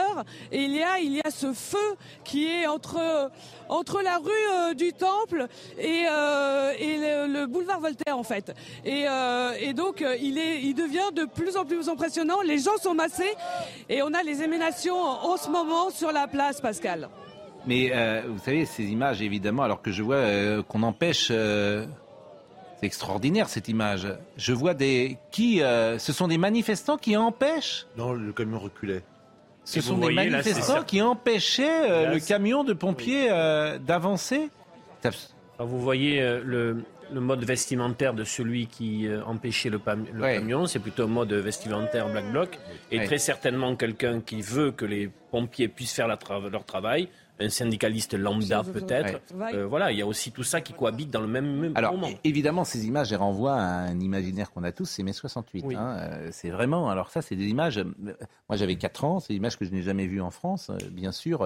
[0.51, 3.31] Et il y a, il y a ce feu qui est entre
[3.69, 5.47] entre la rue du Temple
[5.79, 8.53] et, le boulevard Voltaire en fait.
[8.85, 12.41] Et, euh, et donc euh, il, est, il devient de plus en plus impressionnant.
[12.45, 13.33] Les gens sont massés
[13.89, 17.09] et on a les éménations en ce moment sur la place Pascal.
[17.65, 21.29] Mais euh, vous savez, ces images, évidemment, alors que je vois euh, qu'on empêche.
[21.31, 21.85] euh,
[22.79, 24.07] c'est extraordinaire cette image.
[24.35, 25.17] Je vois des.
[25.31, 25.61] Qui.
[25.63, 27.87] euh, ce sont des manifestants qui empêchent.
[27.95, 29.03] Non, le camion reculait.
[29.63, 33.77] Ce Et sont des voyez, manifestants qui empêchaient euh, Là, le camion de pompiers euh,
[33.79, 34.49] d'avancer.
[35.59, 40.21] Vous voyez euh, le, le mode vestimentaire de celui qui euh, empêchait le, pam- le
[40.21, 40.35] Ouais.
[40.35, 42.59] camion, c'est plutôt un mode vestimentaire black bloc.
[42.91, 43.05] Et Ouais.
[43.05, 47.49] très certainement quelqu'un qui veut que les pompiers puissent faire la tra- leur travail un
[47.49, 49.19] syndicaliste lambda peut-être.
[49.55, 51.93] Euh, voilà, il y a aussi tout ça qui cohabite dans le même, même alors,
[51.93, 52.09] moment.
[52.23, 55.63] Évidemment, ces images, elles renvoient à un imaginaire qu'on a tous, c'est mai 68.
[55.65, 55.75] Oui.
[55.75, 55.97] hein.
[55.99, 57.83] Euh, c'est vraiment, alors ça, c'est des images,
[58.47, 61.11] moi j'avais 4 ans, c'est des images que je n'ai jamais vues en France, bien
[61.11, 61.45] sûr,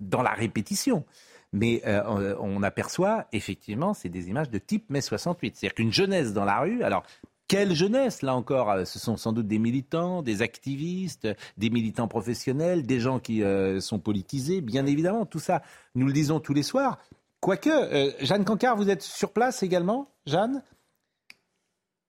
[0.00, 1.04] dans la répétition.
[1.52, 5.56] Mais euh, on aperçoit, effectivement, c'est des images de type mai 68.
[5.56, 7.04] C'est-à-dire qu'une jeunesse dans la rue, alors
[7.48, 12.08] quelle jeunesse, là encore Euh, Ce sont sans doute des militants, des activistes, des militants
[12.08, 15.26] professionnels, des gens qui euh, sont politisés, bien évidemment.
[15.26, 15.62] Tout ça,
[15.94, 16.98] nous le disons tous les soirs.
[17.40, 20.62] Quoique, euh, Jeanne Cancard, vous êtes sur place également Jeanne?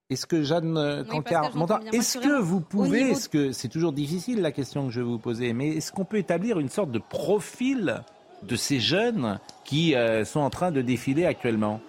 [0.10, 1.52] Est-ce que Jeanne Oui, Cancard.
[1.92, 5.20] Est-ce que vous pouvez, est-ce que c'est toujours difficile la question que je vais vous
[5.20, 8.04] poser, mais est-ce qu'on peut établir une sorte de profil
[8.44, 11.82] de ces jeunes qui euh, sont en train de défiler actuellement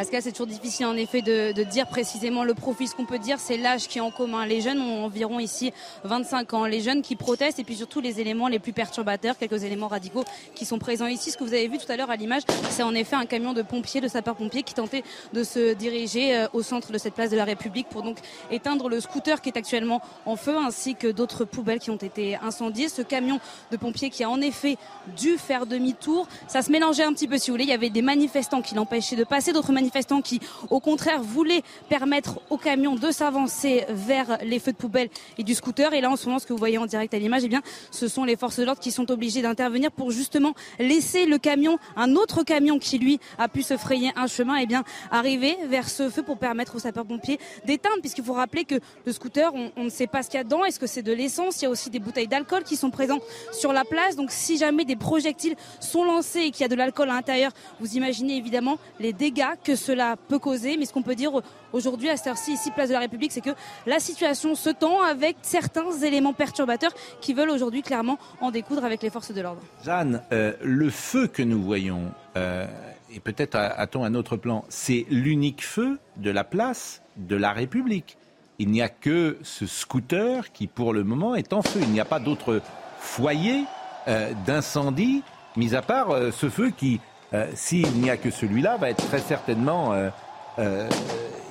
[0.00, 2.88] Pascal, c'est toujours difficile en effet de, de dire précisément le profil.
[2.88, 4.46] Ce qu'on peut dire, c'est l'âge qui est en commun.
[4.46, 6.64] Les jeunes ont environ ici 25 ans.
[6.64, 10.24] Les jeunes qui protestent et puis surtout les éléments les plus perturbateurs, quelques éléments radicaux
[10.54, 11.32] qui sont présents ici.
[11.32, 13.52] Ce que vous avez vu tout à l'heure à l'image, c'est en effet un camion
[13.52, 17.28] de pompiers, de sapeurs-pompiers qui tentait de se diriger euh, au centre de cette place
[17.28, 18.16] de la République pour donc
[18.50, 22.36] éteindre le scooter qui est actuellement en feu ainsi que d'autres poubelles qui ont été
[22.36, 22.88] incendiées.
[22.88, 23.38] Ce camion
[23.70, 24.78] de pompiers qui a en effet
[25.14, 26.26] dû faire demi-tour.
[26.48, 27.64] Ça se mélangeait un petit peu si vous voulez.
[27.64, 29.89] Il y avait des manifestants qui l'empêchaient de passer, d'autres manifestants
[30.22, 35.42] qui, au contraire, voulaient permettre au camion de s'avancer vers les feux de poubelle et
[35.42, 35.92] du scooter.
[35.94, 37.62] Et là, en ce moment, ce que vous voyez en direct à l'image, eh bien,
[37.90, 41.78] ce sont les forces de l'ordre qui sont obligées d'intervenir pour justement laisser le camion,
[41.96, 45.88] un autre camion qui lui a pu se frayer un chemin, eh bien, arriver vers
[45.88, 49.84] ce feu pour permettre aux sapeurs-pompiers d'éteindre, puisqu'il faut rappeler que le scooter, on, on
[49.84, 50.64] ne sait pas ce qu'il y a dedans.
[50.64, 51.60] Est-ce que c'est de l'essence?
[51.60, 53.22] Il y a aussi des bouteilles d'alcool qui sont présentes
[53.52, 54.16] sur la place.
[54.16, 57.52] Donc, si jamais des projectiles sont lancés et qu'il y a de l'alcool à l'intérieur,
[57.80, 60.76] vous imaginez évidemment les dégâts que cela peut causer.
[60.76, 61.32] Mais ce qu'on peut dire
[61.72, 63.50] aujourd'hui à cette heure-ci, ici, place de la République, c'est que
[63.86, 69.02] la situation se tend avec certains éléments perturbateurs qui veulent aujourd'hui clairement en découdre avec
[69.02, 69.60] les forces de l'ordre.
[69.84, 72.66] Jeanne, euh, le feu que nous voyons, euh,
[73.12, 78.16] et peut-être a-t-on un autre plan, c'est l'unique feu de la place de la République.
[78.58, 81.80] Il n'y a que ce scooter qui, pour le moment, est en feu.
[81.82, 82.60] Il n'y a pas d'autre
[82.98, 83.64] foyer
[84.06, 85.22] euh, d'incendie,
[85.56, 87.00] mis à part ce feu qui,
[87.32, 90.10] euh, s'il n'y a que celui-là, va être très certainement euh,
[90.58, 90.88] euh,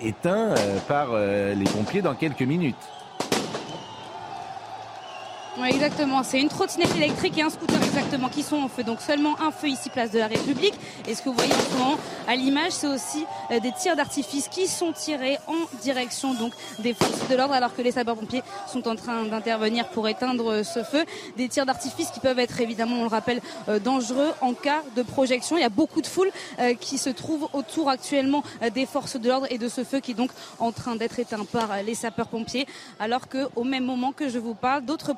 [0.02, 0.54] éteint
[0.88, 2.76] par les pompiers dans quelques minutes.
[5.60, 6.24] Ouais, exactement.
[6.24, 8.84] C'est une trottinette électrique et un scooter exactement qui sont en feu.
[8.84, 10.74] Donc seulement un feu ici, place de la République.
[11.06, 11.98] Et ce que vous voyez en ce moment
[12.30, 16.94] à l'image, c'est aussi euh, des tirs d'artifice qui sont tirés en direction donc des
[16.94, 18.42] forces de l'ordre, alors que les sapeurs-pompiers
[18.72, 21.04] sont en train d'intervenir pour éteindre euh, ce feu.
[21.36, 25.02] Des tirs d'artifice qui peuvent être évidemment, on le rappelle, euh, dangereux en cas de
[25.02, 25.58] projection.
[25.58, 26.32] Il y a beaucoup de foule
[26.80, 28.44] qui se trouve autour actuellement
[28.74, 31.44] des forces de l'ordre et de ce feu qui est donc en train d'être éteint
[31.46, 32.68] par les sapeurs-pompiers,
[33.00, 35.14] alors que au même moment que je vous parle, d'autres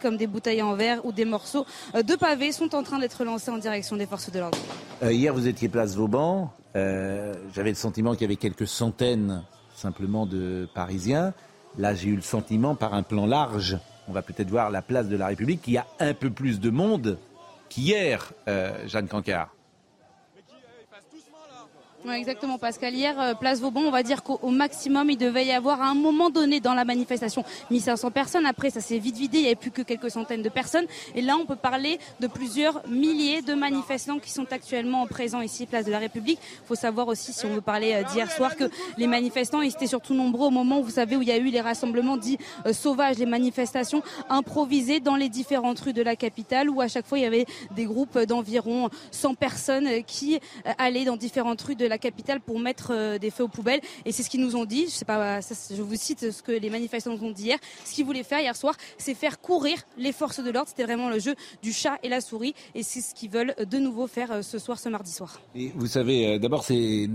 [0.00, 1.64] comme des bouteilles en verre ou des morceaux
[1.94, 4.58] euh, de pavés sont en train d'être lancés en direction des forces de l'ordre.
[5.02, 6.52] Euh, hier, vous étiez place Vauban.
[6.76, 9.42] Euh, J'avais le sentiment qu'il y avait quelques centaines
[9.74, 11.32] simplement de Parisiens.
[11.78, 15.06] Là, j'ai eu le sentiment, par un plan large, on va peut-être voir la place
[15.06, 17.18] de la République, qu'il y a un peu plus de monde
[17.68, 18.32] qu'hier,
[18.86, 19.50] Jeanne Cancard.
[22.06, 22.94] Ouais, exactement, Pascal.
[22.94, 25.88] Hier, euh, place Vauban, on va dire qu'au au maximum, il devait y avoir à
[25.88, 28.46] un moment donné dans la manifestation 1500 personnes.
[28.46, 30.86] Après, ça s'est vite vidé, il n'y avait plus que quelques centaines de personnes.
[31.16, 35.66] Et là, on peut parler de plusieurs milliers de manifestants qui sont actuellement présents ici,
[35.66, 36.38] place de la République.
[36.40, 39.72] Il faut savoir aussi, si on veut parler euh, d'hier soir, que les manifestants, ils
[39.72, 42.16] étaient surtout nombreux au moment, où, vous savez, où il y a eu les rassemblements
[42.16, 46.86] dits euh, sauvages, les manifestations improvisées dans les différentes rues de la capitale, où à
[46.86, 50.38] chaque fois, il y avait des groupes d'environ 100 personnes qui
[50.78, 53.80] allaient dans différentes rues de la capitale pour mettre euh, des feux aux poubelles.
[54.04, 54.84] Et c'est ce qu'ils nous ont dit.
[54.86, 57.58] Je sais pas, je vous cite ce que les manifestants nous ont dit hier.
[57.84, 60.68] Ce qu'ils voulaient faire hier soir, c'est faire courir les forces de l'ordre.
[60.68, 62.54] C'était vraiment le jeu du chat et la souris.
[62.74, 65.40] Et c'est ce qu'ils veulent de nouveau faire euh, ce soir, ce mardi soir.
[65.74, 67.08] Vous savez, euh, d'abord, c'est-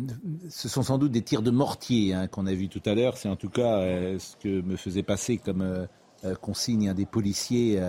[0.50, 3.18] ce sont sans doute des tirs de mortier hein, qu'on a vus tout à l'heure.
[3.18, 3.80] C'est en tout cas
[4.20, 5.88] ce que me faisait passer comme
[6.42, 7.80] consigne un des policiers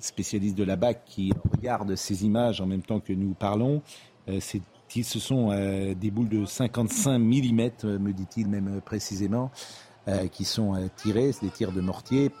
[0.00, 3.82] spécialistes de la BAC qui regardent ces images en même temps que nous parlons.
[4.28, 4.38] Euh,
[5.04, 9.50] ce sont euh, des boules de 55 mm, euh, me dit-il même euh, précisément,
[10.32, 11.30] qui sont tirées.
[11.30, 12.32] C'est des tirs de mortier.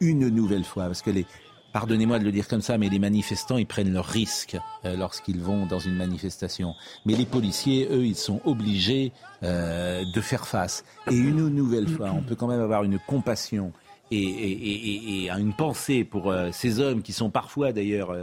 [0.00, 1.24] Une nouvelle fois, parce que les,
[1.72, 5.64] pardonnez-moi de le dire comme ça, mais les manifestants, ils prennent leurs risques lorsqu'ils vont
[5.64, 6.74] dans une manifestation.
[7.06, 10.84] Mais les policiers, eux, ils sont obligés de faire face.
[11.10, 13.72] Et une nouvelle fois, on peut quand même avoir une compassion
[14.10, 18.14] et, une pensée pour ces hommes qui sont parfois d'ailleurs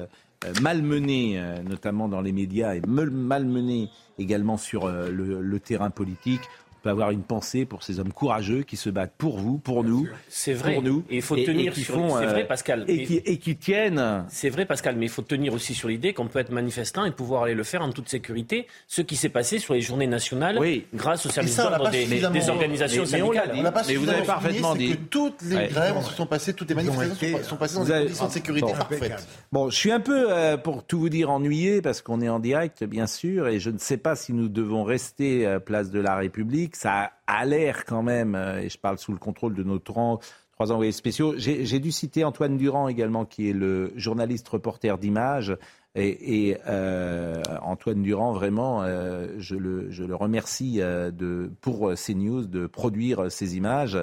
[0.46, 5.90] euh, malmenés, euh, notamment dans les médias, et mal- malmenés également sur euh, le terrain
[5.90, 6.42] politique.
[6.88, 10.54] Avoir une pensée pour ces hommes courageux qui se battent pour vous, pour nous, C'est
[10.54, 10.74] vrai.
[10.76, 11.04] pour nous.
[11.10, 12.86] Et il faut tenir qui sur- font, c'est vrai, euh, Pascal.
[12.88, 14.26] Et Mais- qui, et qui tiennent.
[14.30, 17.12] C'est vrai, Pascal, mais il faut tenir aussi sur l'idée qu'on peut être manifestant et
[17.12, 18.68] pouvoir aller le faire en toute sécurité.
[18.88, 20.60] Ce qui s'est passé sur les journées nationales,
[20.94, 23.52] grâce au service d'ordre des, organisations mais- mais syndicales.
[23.54, 23.60] dit.
[23.60, 24.90] On n'a pas Mais vous avez suffisamment parfaitement dit.
[24.92, 25.68] que toutes les Ouais.
[25.72, 28.68] grèves se sont passées, toutes les manifestations sont, passées dans Vous des conditions de sécurité
[28.68, 28.74] Bon.
[28.74, 29.28] parfaites.
[29.52, 32.40] Bon, je suis un peu, euh, pour tout vous dire, ennuyé parce qu'on est en
[32.40, 36.00] direct, bien sûr, et je ne sais pas si nous devons rester euh, place de
[36.00, 36.76] la République.
[36.78, 40.20] Ça a l'air quand même, euh, et je parle sous le contrôle de nos trois,
[40.60, 41.34] envoyés spéciaux.
[41.36, 45.58] J'ai dû citer Antoine Durand également, qui est le journaliste reporter d'image.
[45.96, 53.32] Et, euh, Antoine Durand, vraiment, euh, je, le, remercie euh, de, pour CNews de produire
[53.32, 53.98] ces images.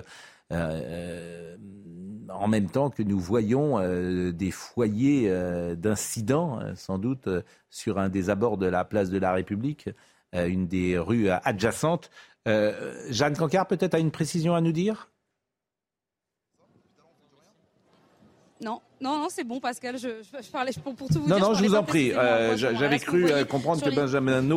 [0.51, 3.79] En même temps que nous voyons
[4.33, 5.33] des foyers
[5.77, 7.29] d'incidents, sans doute,
[7.71, 9.89] sur un des abords de la place de la République,
[10.35, 12.11] une des rues euh, adjacentes.
[12.47, 15.09] Euh, Jeanne Cancard, peut-être a une précision à nous dire?
[18.61, 19.99] Non, non, non, c'est bon, Pascal.
[19.99, 21.45] Je, je, je parlais pour, pour tout vous Non, dire.
[21.45, 22.13] non, je parlais vous en prie.
[22.13, 24.49] Euh, J'avais cru euh, comprendre que les- Benjamin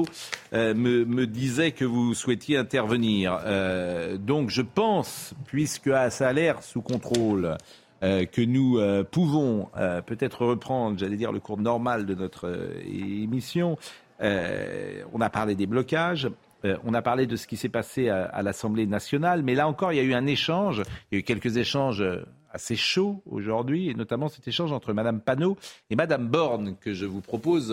[0.54, 3.40] euh, me, me disait que vous souhaitiez intervenir.
[3.44, 7.58] Euh, donc, je pense, puisque ah, ça a l'air sous contrôle,
[8.04, 12.48] euh, que nous euh, pouvons euh, peut-être reprendre, j'allais dire, le cours normal de notre
[12.48, 13.78] euh, émission.
[14.22, 16.30] Euh, on a parlé des blocages.
[16.66, 19.94] euh, on a parlé de ce qui s'est passé à, l'Assemblée nationale, mais là encore,
[19.94, 20.82] il y a eu un échange.
[21.12, 24.94] Il y a eu quelques échanges euh, assez chauds aujourd'hui, et notamment cet échange entre
[24.94, 25.58] Madame Panot
[25.90, 27.68] et Madame Borne que je vous propose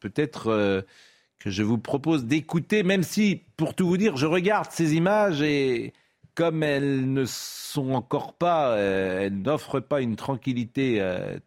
[0.00, 0.84] peut-être
[1.38, 5.42] que je vous propose d'écouter, même si, pour tout vous dire, je regarde ces images
[5.42, 5.92] et
[6.34, 11.00] comme elles ne sont encore pas, elles n'offrent pas une tranquillité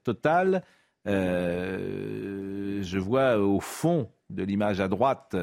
[0.03, 0.63] totale,
[1.05, 5.35] je vois au fond de l'image à droite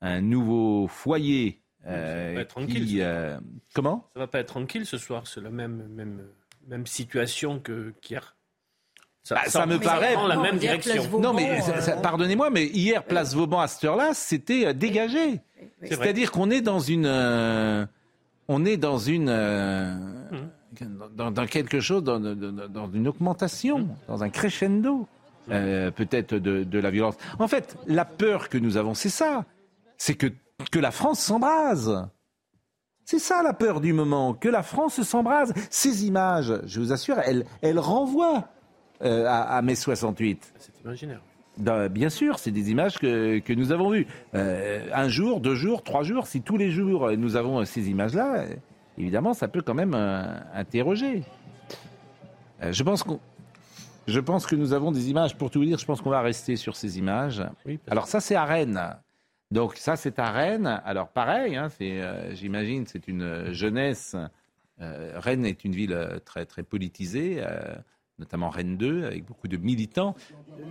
[0.00, 1.60] un nouveau foyer.
[1.86, 3.38] euh, va être tranquille, qui, euh,
[3.74, 4.08] comment?
[4.14, 6.22] Ça va pas être tranquille ce soir, c'est la même, même,
[6.66, 8.36] même situation que qu'hier.
[9.22, 11.18] Ça, Bah, ça me paraît la même direction.
[11.18, 15.40] Non, mais ça- pardonnez-moi, mais hier, Place Vauban, à cette heure-là, c'était euh, dégagé.
[15.82, 17.06] C'est-à-dire qu'on est dans une.
[17.06, 17.86] euh,
[18.48, 19.28] on est dans une.
[19.30, 19.94] euh,
[21.16, 25.06] dans, dans quelque chose, dans, dans- dans une augmentation, dans un crescendo,
[25.50, 27.16] euh, peut-être de, de la violence.
[27.38, 29.44] En fait, la peur que nous avons, c'est ça.
[29.96, 30.28] C'est que,
[30.70, 32.08] que la France s'embrase.
[33.04, 35.52] C'est ça la peur du moment, que la France s'embrase.
[35.70, 38.48] Ces images, je vous assure, elles, elles renvoient
[39.02, 40.52] euh, à, à mai 68.
[40.58, 41.20] C'est imaginaire.
[41.58, 44.06] Ben, bien sûr, c'est des images que, que nous avons vues.
[44.34, 48.46] Euh, un jour, deux jours, trois jours, si tous les jours nous avons ces images-là,
[48.98, 51.22] évidemment, ça peut quand même euh, interroger.
[52.62, 53.20] Je pense qu'on.
[54.06, 56.20] Je pense que nous avons des images, pour tout vous dire, je pense qu'on va
[56.20, 57.42] rester sur ces images.
[57.88, 58.96] Alors ça, c'est à Rennes.
[59.50, 60.80] Donc ça, c'est à Rennes.
[60.84, 64.16] Alors pareil, hein, c'est, euh, j'imagine, c'est une jeunesse.
[64.80, 67.74] euh, Rennes est une ville euh, très, très politisée, euh,
[68.18, 70.14] notamment Rennes 2, avec beaucoup de militants.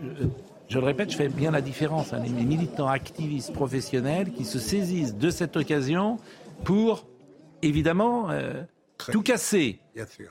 [0.03, 0.25] Je,
[0.69, 2.13] je le répète, je fais bien la différence.
[2.13, 6.17] hein, les militants activistes professionnels qui se saisissent de cette occasion
[6.63, 7.07] pour,
[7.61, 8.63] évidemment, euh,
[9.11, 9.79] tout casser.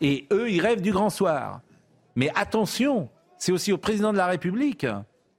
[0.01, 1.61] Et eux, ils rêvent du grand soir.
[2.17, 4.87] Mais attention, c'est aussi au président de la République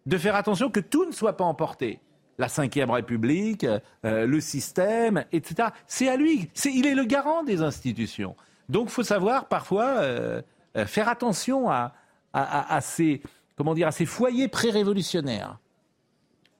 [0.05, 1.99] de faire attention que tout ne soit pas emporté.
[2.39, 5.69] La Ve République, euh, le système, etc.
[5.87, 6.49] C'est à lui.
[6.53, 8.35] C'est, il est le garant des institutions.
[8.69, 10.41] Donc, il faut savoir parfois euh,
[10.75, 11.93] euh, faire attention à,
[12.33, 12.41] à,
[12.73, 13.21] à- à ces,
[13.55, 15.57] comment dire, à ces foyers pré-révolutionnaires.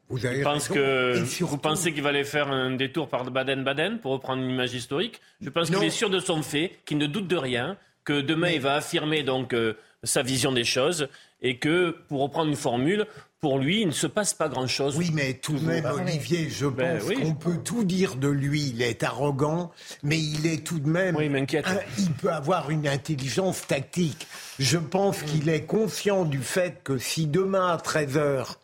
[0.09, 4.11] Vous Je pense que vous pensez qu'il va aller faire un détour par Baden-Baden pour
[4.11, 5.21] reprendre une image historique.
[5.41, 8.49] Je pense qu'il est sûr de son fait, qu'il ne doute de rien, que demain
[8.49, 11.07] il va affirmer donc euh, sa vision des choses
[11.41, 13.05] et que, pour reprendre une formule,
[13.39, 14.95] pour lui, il ne se passe pas grand-chose.
[14.95, 17.15] Oui, mais tout de même, Olivier, je pense Ben oui.
[17.21, 18.71] qu'on peut tout dire de lui.
[18.73, 21.17] Il est arrogant, mais il est tout de même.
[21.17, 21.65] Oui, il m'inquiète.
[21.97, 24.27] il peut avoir une intelligence tactique.
[24.59, 28.55] Je pense qu'il est conscient du fait que si demain à 13h,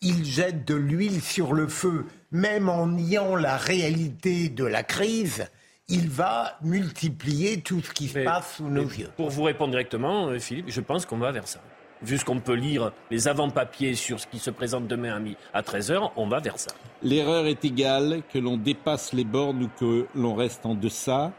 [0.00, 5.46] il jette de l'huile sur le feu, même en niant la réalité de la crise,
[5.88, 9.10] il va multiplier tout ce qui se Mais- passe sous nos yeux.
[9.16, 11.60] Pour vous répondre directement, euh, Philippe, je pense qu'on va vers ça.
[12.02, 15.36] Vu ce qu'on peut lire, les avant-papiers sur ce qui se présente demain à mi-
[15.52, 16.70] à 13h, on va vers ça.
[17.02, 21.32] L'erreur est égale, que l'on dépasse les bornes ou que l'on reste en deçà.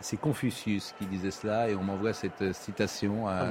[0.00, 3.46] C'est Confucius qui disait cela et on m'envoie cette euh, citation à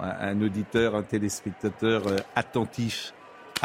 [0.00, 3.12] un auditeur, un téléspectateur euh, attentif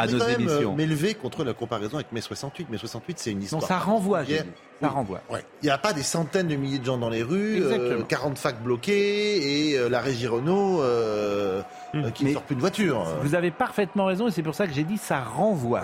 [0.00, 0.74] à nos quand même euh, émissions.
[0.74, 2.68] m'élever contre la comparaison avec mai 68.
[2.70, 3.62] Mai 68, c'est une histoire.
[3.62, 4.44] ça renvoie, Hier-.
[4.80, 5.20] Ça renvoie.
[5.30, 5.44] Ouais.
[5.62, 8.04] Il n'y a pas des centaines de milliers de gens dans les rues, euh, Exactement.
[8.06, 11.62] 40 facs bloqués et euh, la régie Renault euh,
[11.94, 13.04] euh, qui ne sort plus de voiture.
[13.22, 15.82] Vous avez parfaitement raison et c'est pour ça que j'ai dit ça renvoie.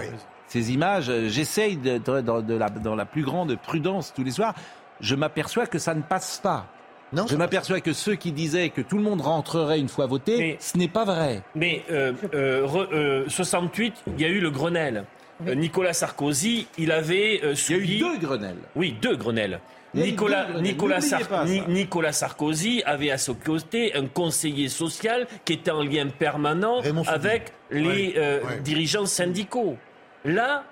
[0.48, 4.30] ces images, j'essaye de, de- dans, de la, dans la plus grande prudence tous les
[4.30, 4.54] soirs,
[5.00, 6.64] je m'aperçois que ça ne passe pas.
[7.12, 10.76] Je m'aperçois que ceux qui disaient que tout le monde rentrerait une fois voté, ce
[10.76, 11.42] n'est pas vrai.
[11.54, 15.04] Mais euh, euh, re- euh, 68, il y a eu le Grenelle.
[15.46, 17.84] Euh, Nicolas Sarkozy, il avait euh, subi...
[17.94, 18.56] Il y a eu deux Grenelles.
[18.74, 19.60] Oui, deux Grenelles.
[19.94, 20.48] Nicolas.
[20.60, 26.08] Nicolas, pas Nicolas Sarkozy avait à son côté un conseiller social qui était en lien
[26.08, 28.60] permanent avec les Ouais, euh, ouais.
[28.60, 29.76] dirigeants syndicaux.
[30.24, 30.64] Là,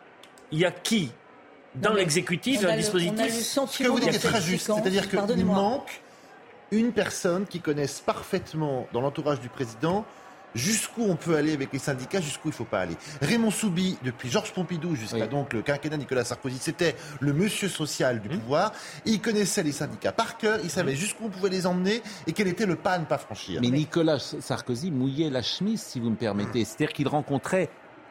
[0.53, 1.11] il y a qui
[1.75, 4.67] Dans l'exécutif, un le- dispositif Ce que vous dites dans est très juste.
[4.75, 6.01] C'est-à-dire qu'il manque
[6.75, 10.05] une personne qui connaisse parfaitement dans l'entourage du président
[10.55, 12.97] jusqu'où on peut aller avec les syndicats, jusqu'où il ne faut pas aller.
[13.21, 18.17] Raymond Soubi, depuis Georges Pompidou jusqu'à donc le quinquennat Nicolas Sarkozy, c'était le monsieur social
[18.17, 18.21] Mmh.
[18.21, 18.73] du pouvoir.
[19.05, 22.47] Il connaissait les syndicats par cœur, il savait jusqu'où on pouvait les emmener et quel
[22.47, 23.61] était le pas à ne pas franchir.
[23.61, 26.65] Mais Nicolas Sarkozy mouillait la chemise, si vous me permettez.
[26.65, 27.69] C'est-à-dire qu'il rencontrait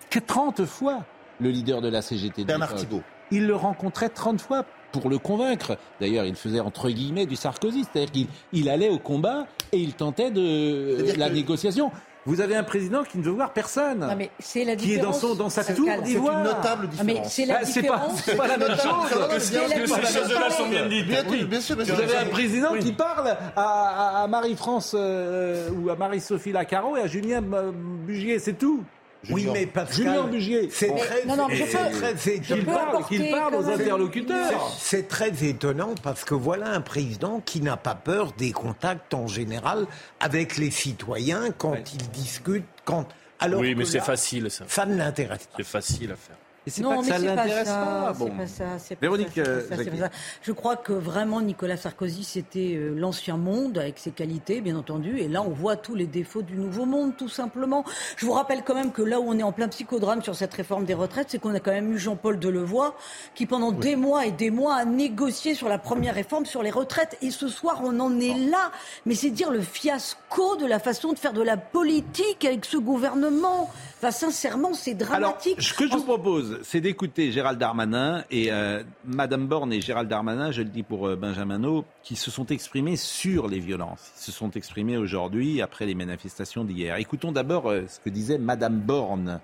[0.09, 1.05] que 30 fois
[1.39, 2.43] le leader de la CGT.
[2.43, 2.75] Bernard.
[2.75, 3.03] Thibault.
[3.31, 5.77] Il le rencontrait 30 fois pour le convaincre.
[5.99, 7.83] D'ailleurs, il faisait entre guillemets du Sarkozy.
[7.83, 11.91] C'est-à-dire qu'il il allait au combat et il tentait de la que- négociation.
[12.25, 13.99] Vous avez un président qui ne veut voir personne.
[13.99, 15.19] Non, mais c'est la qui est dans, différence.
[15.19, 16.37] son, dans sa tour c'est d'ivoire.
[16.37, 18.21] une notable Ah, mais c'est la Ah, c'est pas, différence.
[18.23, 18.77] c'est pas la même chose.
[18.77, 20.21] différence, que bien c'est- sûr, que bien ces sûr.
[20.21, 21.05] choses-là sont bien dites.
[21.07, 21.43] Bien, Oui.
[21.43, 21.95] bien sûr, sûr.
[21.95, 22.29] Vous avez un Oui.
[22.31, 27.41] président qui parle à, à- à Marie-France euh, ou à Marie-Sophie Lacaro et à Julien
[27.41, 28.85] Bugier, c'est tout.
[29.29, 30.69] Oui, mais Pascal, Julien Bugier.
[30.71, 30.97] c'est Bon.
[30.97, 32.43] très, Non, je peux-.
[32.43, 34.75] Qu'il parle, parle aux interlocuteurs.
[34.77, 39.27] C'est très étonnant parce que voilà un président qui n'a pas peur des contacts en
[39.27, 39.85] général
[40.19, 43.07] avec les citoyens quand ils discutent, quand
[43.39, 44.63] alors oui, mais c'est facile, ça.
[44.67, 45.57] Ça ne l'intéresse pas.
[45.57, 46.37] C'est facile à faire.
[46.65, 47.25] Et c'est non, pas que mais ça c'est
[47.65, 48.13] pas pas.
[48.13, 48.29] Bon.
[48.29, 50.09] pas ça, c'est pas Véronique, ça, euh, ça, pas ça.
[50.41, 55.19] Je crois que vraiment Nicolas Sarkozy, c'était euh, l'ancien monde avec ses qualités, bien entendu,
[55.19, 57.83] et là on voit tous les défauts du nouveau monde, tout simplement.
[58.15, 60.53] Je vous rappelle quand même que là où on est en plein psychodrame sur cette
[60.53, 62.93] réforme des retraites, c'est qu'on a quand même eu Jean-Paul Delevoye
[63.35, 66.71] qui pendant des mois et des mois a négocié sur la première réforme sur les
[66.71, 68.71] retraites, et ce soir on en est là.
[69.05, 72.77] Mais c'est dire le fiasco de la façon de faire de la politique avec ce
[72.77, 73.69] gouvernement.
[73.99, 75.61] Enfin, sincèrement, c'est Alors, dramatique.
[75.61, 80.09] ce que je vous propose, c'est d'écouter Gérald Darmanin et euh, Madame Borne et Gérald
[80.09, 81.61] Darmanin, je le dis pour euh, Benjamin
[82.03, 84.11] qui se sont exprimés sur les violences.
[84.17, 86.97] Ils se sont exprimés aujourd'hui après les manifestations d'hier.
[86.97, 89.39] Écoutons d'abord euh, ce que disait Madame Borne.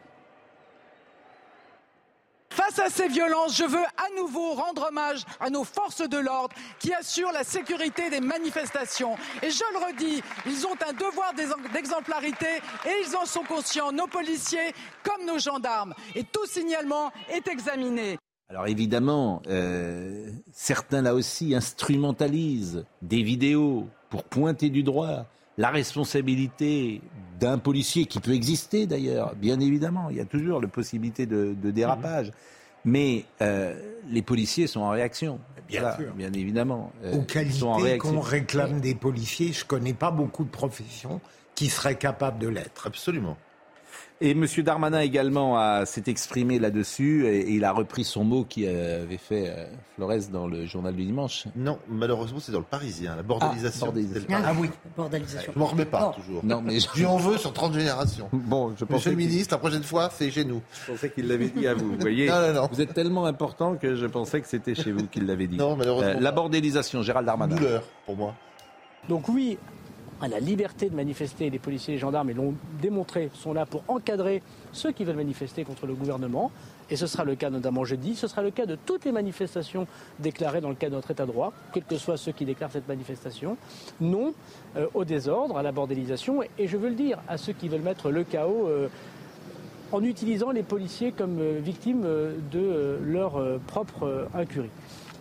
[2.52, 6.56] Face à ces violences, je veux à nouveau rendre hommage à nos forces de l'ordre
[6.80, 9.16] qui assurent la sécurité des manifestations.
[9.44, 12.48] Et je le redis, ils ont un devoir d'ex- d'exemplarité
[12.86, 15.94] et ils en sont conscients, nos policiers comme nos gendarmes.
[16.16, 18.18] Et tout signalement est examiné.
[18.50, 25.28] Alors évidemment, euh, certains là aussi instrumentalisent des vidéos pour pointer du droit
[25.60, 27.02] la responsabilité
[27.40, 31.54] d'un policier qui peut exister d'ailleurs, bien évidemment, il y a toujours la possibilité de,
[31.62, 32.32] de dérapage.
[32.86, 33.76] Mais euh,
[34.08, 35.38] les policiers sont en réaction.
[35.68, 36.14] Bien Voilà, sûr.
[36.14, 36.94] Bien évidemment.
[37.04, 38.14] Euh, Aux ils sont en qualités réaction.
[38.14, 41.20] qu'on réclame des policiers, je connais pas beaucoup de professions
[41.56, 42.88] qui seraient capables de l'être.
[42.88, 43.36] Absolument.
[44.22, 44.46] Et M.
[44.66, 49.18] Darmanin également a- s'est exprimé là-dessus et, et il a repris son mot qui avait
[49.18, 51.46] fait euh, Flores dans le journal du dimanche.
[51.56, 53.86] Non, malheureusement, c'est dans le Parisien, la bordélisation.
[53.88, 54.20] Ah, bordélisation.
[54.26, 54.52] C'est le Parisien.
[54.58, 55.52] Ah oui, bordélisation.
[55.56, 56.44] Je m'en remets pas, toujours.
[56.44, 58.28] Non, mais Je lui en veux sur 30 générations.
[58.34, 60.62] Bon, je Monsieur le ministre, la prochaine fois, c'est chez nous.
[60.86, 61.92] Je pensais qu'il l'avait dit à vous.
[61.94, 62.70] Vous voyez, Non, non, non.
[62.72, 65.56] vous êtes tellement important que je pensais que c'était chez vous qu'il l'avait dit.
[65.56, 66.36] Non, malheureusement Euh, la pas.
[66.36, 67.56] bordélisation, Gérald Darmanin.
[67.56, 68.34] Douleur pour moi.
[69.08, 69.58] Donc oui,
[70.22, 73.66] à la liberté de manifester, les policiers et les gendarmes, ils l'ont démontré, sont là
[73.66, 76.52] pour encadrer ceux qui veulent manifester contre le gouvernement.
[76.90, 79.88] Et ce sera le cas notamment jeudi, ce sera le cas de toutes les manifestations
[80.20, 82.72] déclarées dans le cadre de notre État de droit, quels que soient ceux qui déclarent
[82.72, 83.58] cette manifestation.
[84.02, 84.34] Non
[84.76, 86.42] euh, au désordre, à la bordélisation.
[86.58, 88.88] Et je veux le dire à ceux qui veulent mettre le chaos euh,
[89.92, 92.06] en utilisant les policiers comme euh, victimes
[92.52, 94.70] de leur propre incurie.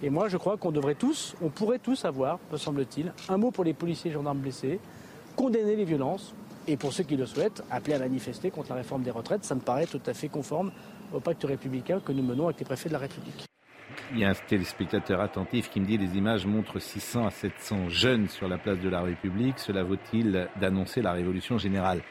[0.03, 3.51] Et moi, je crois qu'on devrait tous, on pourrait tous avoir, me semble-t-il, un mot
[3.51, 4.79] pour les policiers et gendarmes blessés,
[5.35, 6.35] condamner les violences,
[6.69, 9.45] et pour ceux qui le souhaitent, appeler à manifester contre la réforme des retraites.
[9.45, 10.71] Ça me paraît tout à fait conforme
[11.13, 13.47] au pacte républicain que nous menons avec les préfets de la République.
[14.13, 17.89] Il y a un téléspectateur attentif qui me dit les images montrent 600 à 700
[17.89, 19.59] jeunes sur la place de la République.
[19.59, 22.03] Cela vaut-il d'annoncer la révolution générale?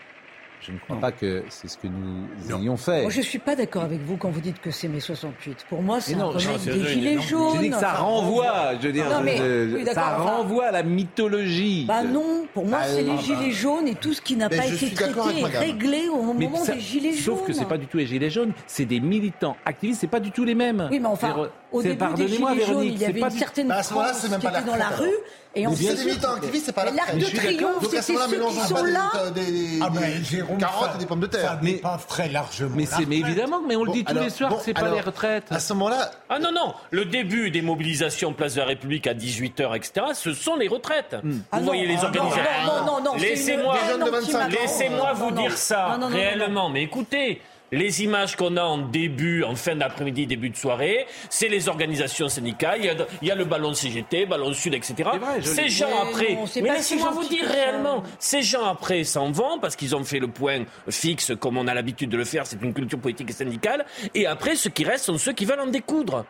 [0.60, 2.26] Je ne crois pas que c'est ce que nous
[2.62, 3.04] ayons fait.
[3.04, 5.66] Moi, je suis pas d'accord avec vous quand vous dites que c'est mai 68.
[5.70, 7.22] Pour moi, c'est un non, non, des gilets non.
[7.22, 7.56] jaunes.
[7.56, 10.66] Je dis que ça renvoie, je veux dire, Non, mais- je- oui, d'accord, ça renvoie
[10.66, 11.86] à la mythologie.
[11.88, 14.36] Bah non, pour moi, Ah, c'est non, les bah- gilets jaunes et tout ce qui
[14.36, 17.38] n'a pas été traité et réglé au Mais moment ça- des gilets jaunes.
[17.38, 20.20] Sauf que c'est pas du tout les gilets jaunes, c'est des militants activistes, c'est pas
[20.20, 20.88] du tout les mêmes.
[20.92, 21.36] Oui, mais enfin,
[21.72, 24.62] au début des Gilets jaunes, il y avait pas une certaine Bah, France qui était
[24.66, 25.10] dans la rue.
[25.58, 27.32] Et Mais bien ensuite, des militants activistes, c'est pas la Mais l'arc retraite.
[27.34, 29.30] de triomphe, Donc à ce c'était moment-là, ceux qui pas sont là.
[29.32, 31.42] des, des, Ah ben, des Jérôme, carottes ça- et des pommes de terre.
[31.50, 32.76] Ça dépasse très largement.
[32.76, 35.46] Mais, c'est, mais évidemment, mais on le dit tous les soirs, c'est pas les retraites.
[35.52, 39.14] À ce moment-là, Ah non, non, le début des mobilisations Place de la République à
[39.16, 41.16] 18h, etc., ce sont les retraites.
[41.24, 42.44] Vous Ah voyez les ah non, organisations.
[42.68, 44.48] non, non, non, c'est Laissez-moi une- Des jeunes de 25 ans.
[44.62, 46.70] laissez-moi vous dire ça réellement.
[46.70, 47.42] Mais écoutez,
[47.72, 52.30] les images qu'on a en début, en fin d'après-midi, début de soirée, c'est les organisations
[52.30, 52.80] syndicales.
[52.80, 54.96] Il y a, il y a le ballon CGT, ballon Sud, etc.
[55.20, 58.66] vrai, je ces gens Ouais, après, non, mais laissez-moi si vous dire réellement, ces gens
[58.66, 62.18] après s'en vont parce qu'ils ont fait le point fixe comme on a l'habitude de
[62.18, 62.46] le faire.
[62.46, 63.86] C'est une culture politique et syndicale.
[64.14, 66.26] Et après, ceux qui restent sont ceux qui veulent en découdre.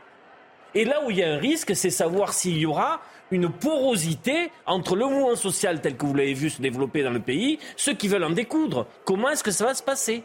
[0.76, 4.52] Et là où il y a un risque, c'est savoir s'il y aura une porosité
[4.66, 7.94] entre le mouvement social tel que vous l'avez vu se développer dans le pays, ceux
[7.94, 8.86] qui veulent en découdre.
[9.06, 10.24] Comment est-ce que ça va se passer?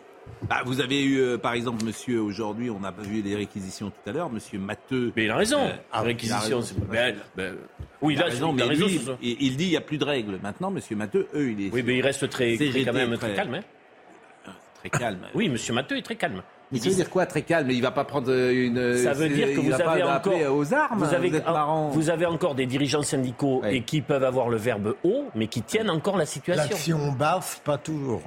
[0.49, 3.91] Bah, vous avez eu, euh, par exemple, monsieur, aujourd'hui, on n'a pas vu les réquisitions
[3.91, 5.13] tout à l'heure, monsieur Matteux.
[5.17, 5.61] Mais il a raison.
[5.61, 7.55] Euh, ah, a réquisition, c'est- ben, ben,
[8.01, 8.87] oui, Il a raison, il mais a raison
[9.23, 10.39] il, il dit il n'y a plus de règles.
[10.43, 11.71] Maintenant, monsieur Matteux, eux, il est.
[11.73, 13.55] Oui, mais il reste très, très- CGT, quand même très- très calme.
[13.55, 14.53] hein.
[14.81, 15.21] Très calme.
[15.35, 16.43] Oui, monsieur Matteux est très calme.
[16.73, 17.71] Mais ça veut dire quoi, très calme?
[17.71, 18.97] Il va pas prendre euh, une.
[18.97, 20.99] Ça veut dire que il vous va pas avez encore aux armes.
[21.05, 21.89] Vous avez, êtes marrant.
[21.91, 23.77] vous avez encore des dirigeants syndicaux Ouais.
[23.77, 26.65] et qui peuvent avoir le verbe haut, mais qui tiennent encore la situation.
[26.69, 28.23] L'action basse, pas toujours.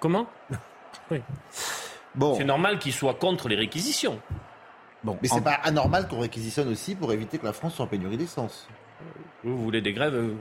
[0.00, 0.26] Comment?
[1.10, 1.18] Oui.
[2.14, 4.20] bon, C'est normal qu'ils soient contre les réquisitions.
[5.02, 7.84] Bon, mais en- c'est pas anormal qu'on réquisitionne aussi pour éviter que la France soit
[7.84, 8.68] en pénurie d'essence.
[9.44, 10.34] Vous voulez des grèves euh,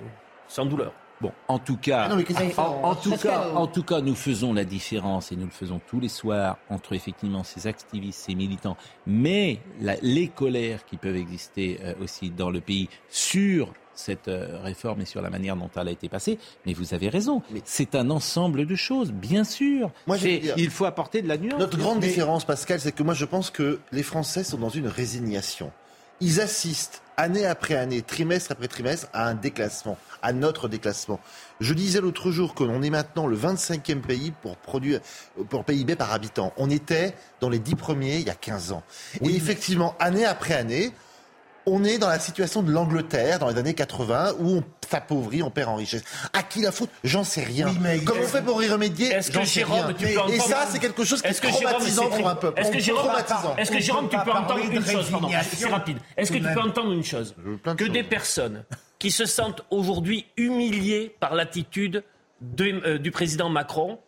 [0.47, 0.91] sans douleur.
[1.21, 4.15] Bon, en tout cas, Ah non, qu'il en, en tout cas, en tout cas, nous
[4.15, 8.35] faisons la différence et nous le faisons tous les soirs entre effectivement ces activistes, ces
[8.35, 14.27] militants, mais la- les colères qui peuvent exister euh, aussi dans le pays sur cette
[14.27, 16.39] euh, réforme et sur la manière dont elle a été passée.
[16.65, 19.91] Mais vous avez raison, c'est un ensemble de choses, bien sûr.
[20.07, 21.59] Moi, dire- il faut apporter de la nuance.
[21.59, 24.69] Notre grande Mais- différence, Pascal, c'est que moi je pense que les Français sont dans
[24.69, 25.71] une résignation.
[26.21, 31.19] Ils assistent année après année, trimestre après trimestre, à un déclassement, à notre déclassement.
[31.59, 34.99] Je disais l'autre jour que l'on est maintenant le 25e pays pour produire,
[35.49, 36.53] pour PIB par habitant.
[36.57, 38.83] On était dans les 10 premiers il y a 15 ans.
[39.23, 40.91] Et effectivement, année après année,
[41.71, 45.51] on est dans la situation de l'Angleterre dans les années 80 où on s'appauvrit, on
[45.51, 46.03] perd en richesse.
[46.33, 46.89] À qui la faute?
[47.03, 47.67] J'en sais rien.
[47.67, 49.07] Oui, mais- Comment on fait pour y remédier?
[49.11, 49.93] Est-ce que Jérôme, rien.
[49.93, 52.59] tu peux Et ça, c'est quelque chose qui est, traumatisant pour un peuple.
[52.59, 53.11] Est-ce que Jérôme,
[53.57, 55.11] est-ce que Jérôme, tu peux entendre une chose
[55.51, 55.97] c'est rapide.
[56.17, 57.35] Est-ce que tu peux entendre une chose?
[57.77, 58.63] Que des personnes
[58.97, 62.03] qui se sentent aujourd'hui humiliées par l'attitude
[62.41, 63.99] de- euh, du président Macron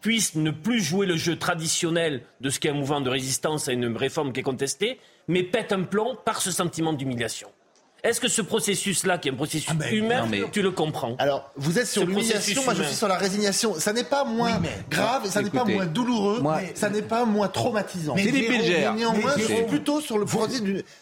[0.00, 3.72] puissent ne plus jouer le jeu traditionnel de ce qu'est un mouvement de résistance à
[3.72, 4.98] une réforme qui est contestée,
[5.28, 7.48] mais pètent un plomb par ce sentiment d'humiliation.
[8.02, 11.50] Est-ce que ce processus-là, qui est un processus humain, non, mais- tu le comprends Alors,
[11.56, 12.88] vous êtes sur l'humiliation, processus moi je humain.
[12.88, 13.74] suis sur la résignation.
[13.80, 17.00] Ça n'est pas moins Oui, mais- grave, ça n'est pas moins douloureux, moi- ça n'est
[17.00, 18.14] pas moins traumatisant.
[18.14, 18.24] Mais.
[18.30, 20.26] Mais néanmoins, Mais je suis plutôt sur le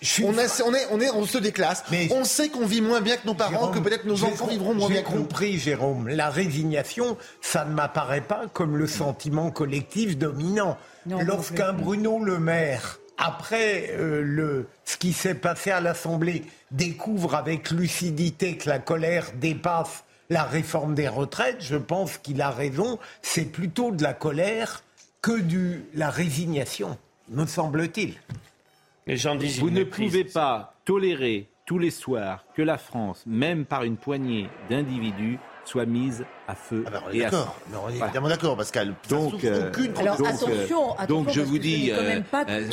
[0.00, 1.82] suis- On, a- on est, on est, on se déclasse.
[1.90, 4.26] Mais- on sait qu'on vit moins bien que nos parents, Jérôme, que peut-être nos j'ai
[4.26, 5.22] enfants vivront moins bien que nous.
[5.24, 6.06] compris, Jérôme.
[6.06, 10.78] La résignation, ça ne m'apparaît pas comme le sentiment collectif dominant.
[11.06, 16.42] Lorsqu'un Bruno Le Maire, après euh, le, ce qui s'est passé à l'Assemblée,
[16.72, 22.50] découvre avec lucidité que la colère dépasse la réforme des retraites, je pense qu'il a
[22.50, 22.98] raison.
[23.20, 24.82] C'est plutôt de la colère
[25.20, 26.98] que de la résignation,
[27.28, 28.14] me semble-t-il.
[29.60, 34.48] Vous ne pouvez pas tolérer tous les soirs que la France, même par une poignée
[34.68, 37.56] d'individus, soit mise à feu Ah ben, on est d'accord.
[37.70, 38.04] Mais On est Voilà.
[38.06, 38.94] évidemment d'accord, Pascal.
[39.08, 40.48] Donc, euh, aucune Alors, donc, attention,
[40.92, 42.20] attention, donc je vous dis, euh,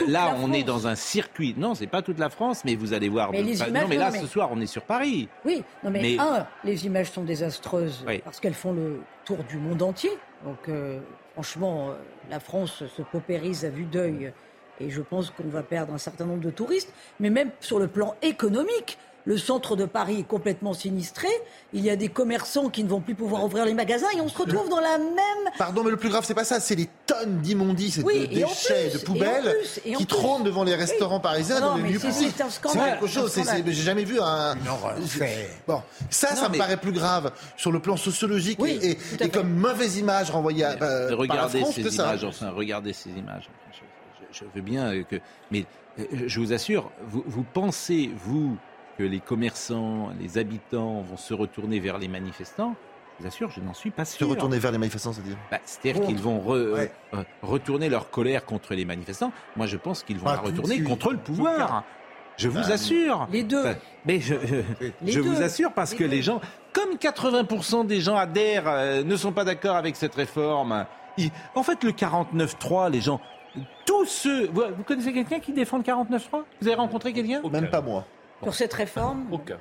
[0.08, 1.54] là on est dans un circuit.
[1.58, 3.32] Non, c'est pas toute la France, mais vous allez voir.
[3.32, 5.28] Mais de- les images, non, mais non, là mais- ce soir on est sur Paris.
[5.46, 8.20] Oui, non mais, Mais- un, les images sont désastreuses Oui.
[8.24, 10.12] parce qu'elles font le tour du monde entier.
[10.46, 11.00] Donc euh,
[11.34, 11.90] franchement,
[12.30, 14.34] la France se paupérise à vue d'œil
[14.80, 16.94] et je pense qu'on va perdre un certain nombre de touristes.
[17.20, 18.98] Mais même sur le plan économique,
[19.30, 21.28] le centre de Paris est complètement sinistré.
[21.72, 24.28] Il y a des commerçants qui ne vont plus pouvoir ouvrir les magasins et on
[24.28, 26.90] se retrouve dans la même Pardon, mais le plus grave, c'est pas ça, c'est les
[27.06, 30.16] tonnes d'immondices Oui, de déchets, plus, de poubelles plus, et en qui plus.
[30.18, 31.22] trônent devant les restaurants Oui.
[31.22, 32.34] parisiens, Non, dans les lieux c'est- publics.
[32.36, 34.56] c'est un scandale, quelque chose, j'ai jamais vu un.
[35.68, 39.30] Bon, ça, ça Non, me mais- paraît plus grave sur le plan sociologique Oui, et,
[39.30, 42.04] comme mauvaise image renvoyée à, euh, par la regardez France ces que ça.
[42.06, 43.48] images, enfin, regardez ces images.
[43.74, 43.78] Je,
[44.34, 45.18] je- je veux bien euh, que,
[45.52, 45.66] mais
[46.00, 48.58] euh, je vous assure, vous, vous pensez vous
[49.00, 52.76] que les commerçants, les habitants vont se retourner vers les manifestants
[53.18, 54.28] Je vous assure, je n'en suis pas Se sûr.
[54.28, 56.92] retourner vers les manifestants, c'est-à-dire Bah, C'est-à-dire qu'ils vont re- Ouais.
[57.14, 59.32] euh, retourner leur colère contre les manifestants.
[59.56, 61.86] Moi, je pense qu'ils vont Pas la retourner contre le pouvoir.
[62.36, 63.28] Je vous Bah, assure.
[63.32, 63.62] Les deux.
[63.62, 63.76] Enfin,
[64.06, 64.56] mais je, je,
[65.02, 65.30] Les je deux.
[65.30, 66.10] vous assure parce Les que deux.
[66.10, 66.42] les gens,
[66.74, 70.86] comme 80% des gens adhèrent, euh, ne sont pas d'accord avec cette réforme.
[71.18, 73.22] ils- en fait, le 49-3, les gens
[73.86, 74.48] tous ceux.
[74.48, 77.42] Vous, vous connaissez quelqu'un qui défend le 49.3 Vous avez rencontré quelqu'un?
[77.50, 78.06] Même pas moi.
[78.44, 79.58] Sur cette réforme Aucun.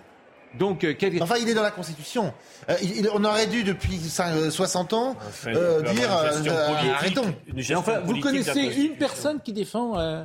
[0.59, 2.33] Donc, euh, quel- Enfin, il est dans la Constitution.
[2.71, 6.53] Euh, il- on aurait dû, depuis cin- euh, 60 ans, Enfin, euh, dire une gestion
[6.57, 7.35] euh, politique, arrêtons.
[7.55, 10.25] gestion enfin, vous connaissez une personne qui défend euh,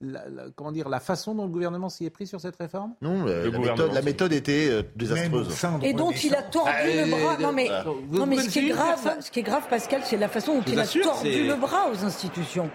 [0.00, 2.94] la, la- comment dire, la façon dont le gouvernement s'y est pris sur cette réforme?
[3.00, 5.48] Non, euh, Le la, gouvernement, méthode, la méthode était euh, désastreuse.
[5.82, 7.36] Et dont il a tordu Ah, le bras.
[7.38, 10.00] Non mais, euh, vous non, mais ce qui est grave, ce qui est grave, Pascal,
[10.04, 12.68] c'est la façon dont il a tordu le bras aux institutions.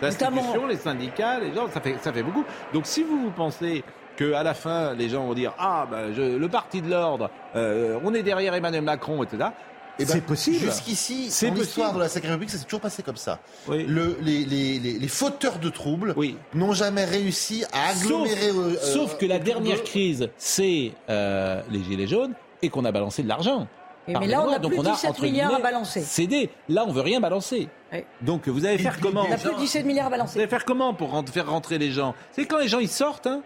[0.00, 2.44] L'institution, Notamment- les syndicats, les gens, ça fait, ça fait beaucoup.
[2.72, 3.84] Donc si vous, vous pensez
[4.16, 7.98] qu'à la fin, les gens vont dire Ah, ben, je- le parti de l'ordre, euh,
[8.04, 9.48] on est derrière Emmanuel Macron, etc.
[9.98, 10.56] Eh ben, c'est possible.
[10.58, 13.38] Jusqu'ici, C'est l'histoire de la Sacrée République, ça s'est toujours passé comme ça.
[13.68, 13.84] Oui.
[13.88, 16.36] Le- les, les- les- les fauteurs de troubles Oui.
[16.52, 18.48] n'ont jamais réussi à Sauf, agglomérer.
[18.48, 22.90] euh, euh, sauf que la dernière crise, c'est euh, les Gilets jaunes et qu'on a
[22.90, 23.68] balancé de l'argent.
[24.08, 26.02] Mais là, on a donc plus de 17 entre milliards à balancer.
[26.02, 26.50] Cédé.
[26.68, 27.68] Là, on veut rien balancer.
[27.92, 28.00] Oui.
[28.20, 30.38] Donc vous allez faire comment On a plus de 17 milliards à Vous balancer.
[30.40, 32.14] allez faire comment pour faire rentrer les gens?
[32.32, 33.42] C'est quand les gens ils sortent, hein?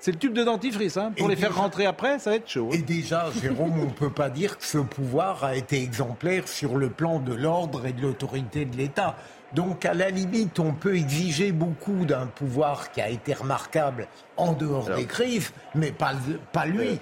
[0.00, 2.48] C'est le tube de dentifrice, hein Pour Et les faire rentrer après, ça va être
[2.48, 2.68] chaud.
[2.72, 2.76] hein.
[2.76, 6.76] Et déjà, Jérôme, on ne peut pas dire que ce pouvoir a été exemplaire sur
[6.76, 9.16] le plan de l'ordre et de l'autorité de l'État.
[9.54, 14.52] Donc, à la limite, on peut exiger beaucoup d'un pouvoir qui a été remarquable en
[14.52, 16.12] dehors des crises, mais pas,
[16.52, 16.98] pas lui.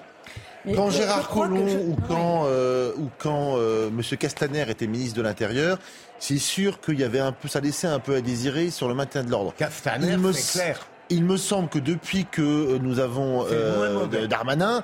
[0.65, 4.01] Mais Quand Gérard Collomb je- ou quand, euh, ou quand euh, M.
[4.17, 5.77] Castaner était ministre de l'Intérieur,
[6.19, 8.93] c'est sûr qu'il y avait un peu, ça laissait un peu à désirer sur le
[8.93, 9.53] maintien de l'ordre.
[9.55, 10.85] Castaner, Il me c'est clair.
[11.09, 14.83] Il me semble que depuis que euh, nous avons euh, Darmanin,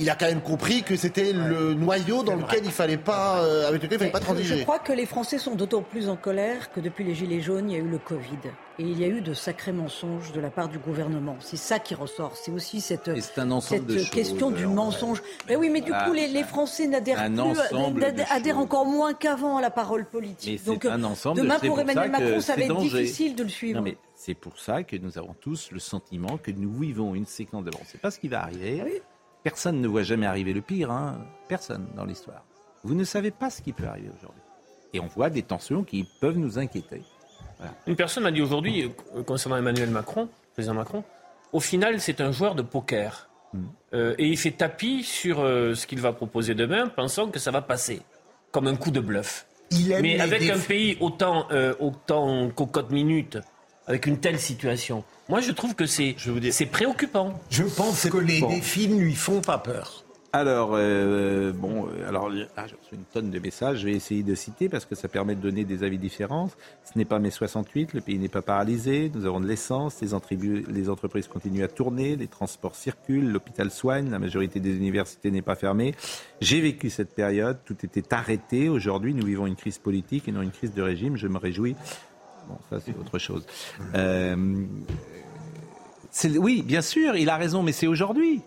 [0.00, 3.68] il a quand même compris que c'était le noyau dans lequel il fallait pas, euh,
[3.68, 4.58] avec lequel il fallait pas Je- transiger.
[4.58, 7.70] Je crois que les Français sont d'autant plus en colère que depuis les Gilets jaunes,
[7.70, 8.38] il y a eu le Covid.
[8.80, 11.36] Et il y a eu de sacrés mensonges de la part du gouvernement.
[11.38, 12.32] C'est ça qui ressort.
[12.34, 15.22] C'est aussi cette, choses, question du euh, mensonge.
[15.48, 19.58] Mais oui, mais du Ah, coup, les, les Français n'adhèrent plus, adhèrent encore moins qu'avant
[19.58, 20.64] à la parole politique.
[20.64, 23.02] Donc, euh, un ensemble de demain, pour Emmanuel Macron, ça va c'est être danger.
[23.02, 23.78] difficile de le suivre.
[23.78, 27.26] Non, mais c'est pour ça que nous avons tous le sentiment que nous vivons une
[27.26, 27.70] séquence de...
[27.78, 28.78] On ne sait pas ce qui va arriver.
[28.80, 29.02] Ah oui.
[29.42, 30.90] Personne ne voit jamais arriver le pire.
[30.90, 31.18] hein.
[31.46, 32.42] Personne dans l'histoire.
[32.84, 34.40] Vous ne savez pas ce qui peut arriver aujourd'hui.
[34.94, 37.02] Et on voit des tensions qui peuvent nous inquiéter.
[37.86, 41.04] Une personne m'a dit aujourd'hui, euh, concernant Emmanuel Macron, président Macron,
[41.52, 43.28] au final, c'est un joueur de poker.
[43.52, 43.64] Hmm.
[43.92, 47.50] Euh, et il fait tapis sur euh, ce qu'il va proposer demain, pensant que ça
[47.50, 48.00] va passer,
[48.52, 49.46] comme un coup de bluff.
[49.70, 53.38] Il aime Mais avec un pays autant, euh, autant cocotte minute,
[53.86, 56.16] avec une telle situation, moi je trouve que c'est
[56.50, 57.38] c'est préoccupant.
[57.50, 60.04] Je pense que les défis ne lui font pas peur.
[60.36, 63.78] Alors, euh, bon, euh, alors là, j'ai reçu une tonne de messages.
[63.78, 66.50] Je vais essayer de citer parce que ça permet de donner des avis différents.
[66.82, 69.12] Ce n'est pas mai 68, le pays n'est pas paralysé.
[69.14, 74.18] Nous avons de l'essence, les entreprises continuent à tourner, les transports circulent, l'hôpital soigne, la
[74.18, 75.94] majorité des universités n'est pas fermée.
[76.40, 78.68] J'ai vécu cette période, tout était arrêté.
[78.68, 81.16] Aujourd'hui, nous vivons une crise politique et non une crise de régime.
[81.16, 81.76] Je me réjouis.
[82.48, 83.46] Bon, ça c'est autre chose.
[83.94, 84.36] Euh,
[86.36, 88.42] oui, bien sûr, il a raison, mais c'est aujourd'hui.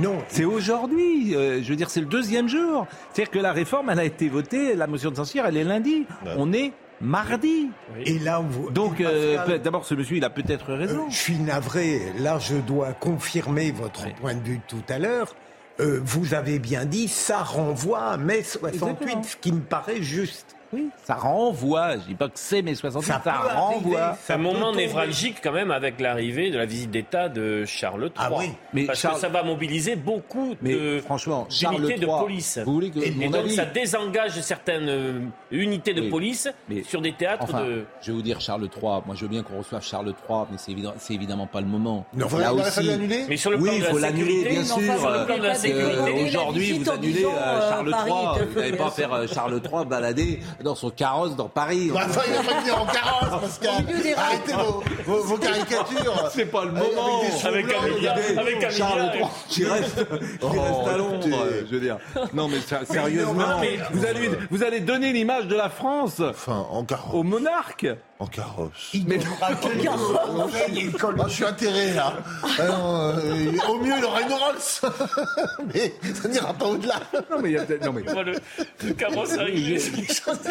[0.00, 0.18] Non.
[0.28, 1.34] C'est aujourd'hui.
[1.34, 2.86] euh, je veux dire, c'est le deuxième jour.
[3.12, 6.06] C'est-à-dire que la réforme, elle a été votée, la motion de censure, elle est lundi.
[6.36, 7.68] On est mardi.
[8.04, 11.06] Et là, vous, Donc, et euh, d'abord, ce monsieur, il a peut-être raison.
[11.06, 12.00] Euh, je suis navré.
[12.18, 15.34] Là, je dois confirmer votre point de vue de tout à l'heure.
[15.80, 19.22] Euh, vous avez bien dit, ça renvoie à mai 68, Exactement.
[19.22, 20.55] ce qui me paraît juste.
[20.72, 21.92] Oui, ça renvoie.
[21.96, 24.16] Je dis pas que c'est mai 68, Ça ça, renvoie.
[24.22, 28.12] C'est un moment névralgique quand même avec l'arrivée de la visite d'État de Charles III.
[28.16, 28.50] Ah oui.
[28.72, 32.18] Mais parce Charles- que ça va mobiliser beaucoup Mais de franchement, Charles d'unités de III,
[32.20, 32.58] police.
[32.64, 36.08] vous voulez que et, mon et donc avis- ça désengage certaines euh, unités de Oui.
[36.10, 37.84] police Mais- sur des théâtres Enfin, de...
[38.02, 39.00] je vais vous dire Charles III.
[39.06, 41.66] Moi, je veux bien qu'on reçoive Charles III, mais c'est évident, c'est évidemment pas le
[41.66, 42.06] moment.
[42.14, 44.24] Non, Il aurait fallu l'annuler Mais sur le plan oui, de il la faut l'annuler,
[44.42, 44.76] sécurité, bien mais sûr.
[44.94, 48.46] enfin, sur le plan de la sécurité, la Aujourd'hui, vous annulez euh, euh, Charles III.
[48.52, 51.90] Vous n'allez pas faire Charles III balader dans son carrosse dans Paris.
[51.92, 53.84] Bah, enfin, il va pas venir en carrosse, Pascal.
[54.16, 56.30] Arrêtez vos, vos, vos caricatures.
[56.32, 57.20] C'est pas le moment.
[57.44, 59.10] avec cheveux Avec un Charles.
[59.14, 60.06] III qui reste,
[60.40, 61.98] qui reste à Londres, euh, je veux dire.
[62.34, 66.20] Non, mais ça- sérieusement, non, mais- vous, allez, vous allez donner l'image de la France
[66.20, 67.14] Enfin, en carrosse.
[67.14, 67.86] au monarque.
[68.18, 68.90] En carrosse.
[68.94, 71.16] Il Vieille école.
[71.18, 72.14] Ah, je suis atterré là.
[72.58, 74.90] Ah non, euh, au mieux, il aura une Rolls.
[75.74, 77.00] mais ça n'ira pas au-delà.
[77.30, 77.84] Non, mais il y a peut-être.
[77.84, 78.02] Non, mais.
[78.02, 78.38] Le,
[78.86, 79.78] le carrosse arrivé.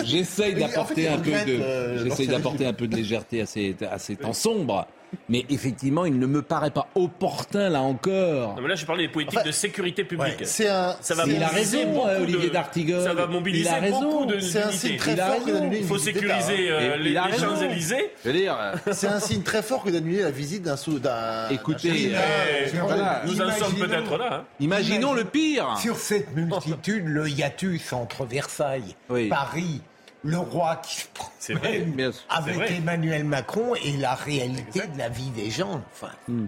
[0.04, 3.42] J'essaye Mais en d'apporter fait, un peu de, euh, j'essaye d'apporter un peu de légèreté
[3.42, 4.86] à ces, à ces temps sombres.
[5.30, 8.56] Mais effectivement, il ne me paraît pas opportun, là encore.
[8.56, 10.42] Non, mais là, je parlais des politiques Enfin, de sécurité publique.
[10.44, 10.96] C'est un.
[11.02, 13.04] ça va Il a mobiliser raison, beaucoup euh, Olivier D'Artigol.
[13.04, 14.02] Ça va mobiliser Il a raison.
[14.02, 15.60] beaucoup de C'est un signe très Il a fort que raison.
[15.60, 16.74] d'annuler Il faut sécuriser hein.
[16.74, 17.46] euh, Et les, il a les raison.
[17.56, 18.12] Champs-Élysées.
[18.24, 21.00] Je veux dire, euh, C'est un signe très fort que d'annuler la visite d'un sou
[21.00, 21.50] d'un.
[21.50, 22.78] Écoutez, Eh.
[23.26, 24.30] Nous en sommes Imaginons- peut-être là.
[24.34, 24.44] hein.
[24.60, 25.78] imaginons le pire.
[25.82, 29.28] Sur cette multitude, le hiatus entre Versailles, Oui.
[29.30, 29.82] Paris,
[30.26, 31.06] le roi qui
[31.40, 32.74] se vrai, promène bien sûr, c'est avec vrai.
[32.76, 35.82] Emmanuel Macron et la réalité de la vie des gens.
[35.94, 36.48] Enfin, Hmm.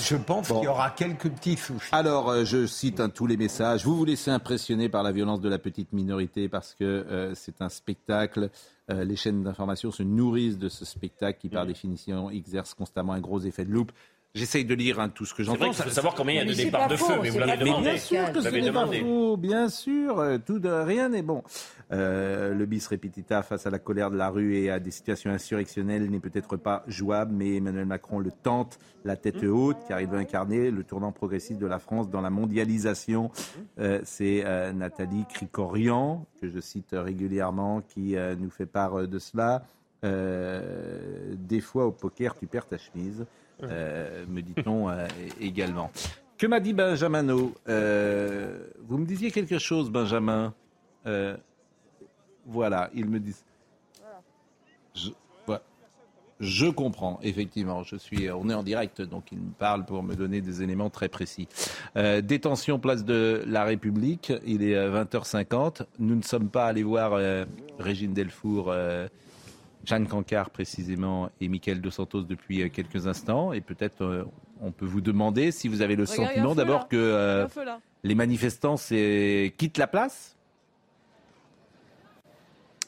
[0.00, 1.88] je pense qu'il y aura quelques petits soucis.
[1.92, 3.84] Alors, euh, je cite hein, tous les messages.
[3.84, 7.60] Vous vous laissez impressionner par la violence de la petite minorité parce que euh, c'est
[7.60, 8.50] un spectacle.
[8.90, 13.20] Euh, les chaînes d'information se nourrissent de ce spectacle qui, par définition, exerce constamment un
[13.20, 13.90] gros effet de loupe.
[14.32, 15.58] J'essaye de lire hein, tout ce que C'est j'entends.
[15.66, 17.30] vrai qu'il faut savoir combien il y a de c'est départs de faux, feu, mais
[17.30, 17.82] vous c'est l'avez demandé.
[17.90, 21.22] Bien sûr que Vous ce n'est pas faux, bien sûr, euh, tout de rien n'est
[21.22, 21.42] bon.
[21.92, 25.32] Euh, le bis repetita face à la colère de la rue et à des situations
[25.32, 30.06] insurrectionnelles n'est peut-être pas jouable, mais Emmanuel Macron le tente la tête haute, car il
[30.06, 33.32] veut incarner le tournant progressif de la France dans la mondialisation.
[33.80, 39.18] Euh, C'est euh, Nathalie Cricorian, que je cite régulièrement, qui euh, nous fait part de
[39.18, 39.64] cela.
[40.02, 43.26] Euh, des fois au poker, tu perds ta chemise,
[43.62, 45.06] me dit-on euh,
[45.40, 45.90] également.
[46.38, 48.58] Que m'a dit Benjamino Euh,
[48.88, 50.54] Vous me disiez quelque chose, Benjamin
[51.06, 51.36] Euh,
[52.46, 53.34] Voilà, il me dit.
[56.42, 57.82] Je, comprends, effectivement.
[57.82, 60.88] Je suis, on est en direct, donc il me parle pour me donner des éléments
[60.88, 61.46] très précis.
[61.96, 65.82] Euh, détention place de la République, il est euh, 20h50.
[65.98, 67.44] Nous ne sommes pas allés voir euh,
[67.78, 69.06] Régine Delfour, euh,
[69.84, 73.52] Jeanne Cancard précisément, et Mickaël Dos Santos depuis euh, quelques instants.
[73.52, 74.24] Et peut-être euh,
[74.60, 77.46] on peut vous demander si vous avez le Regarde, sentiment d'abord que euh,
[78.02, 80.36] les manifestants quittent la place?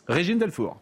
[0.09, 0.78] Régine Delfour.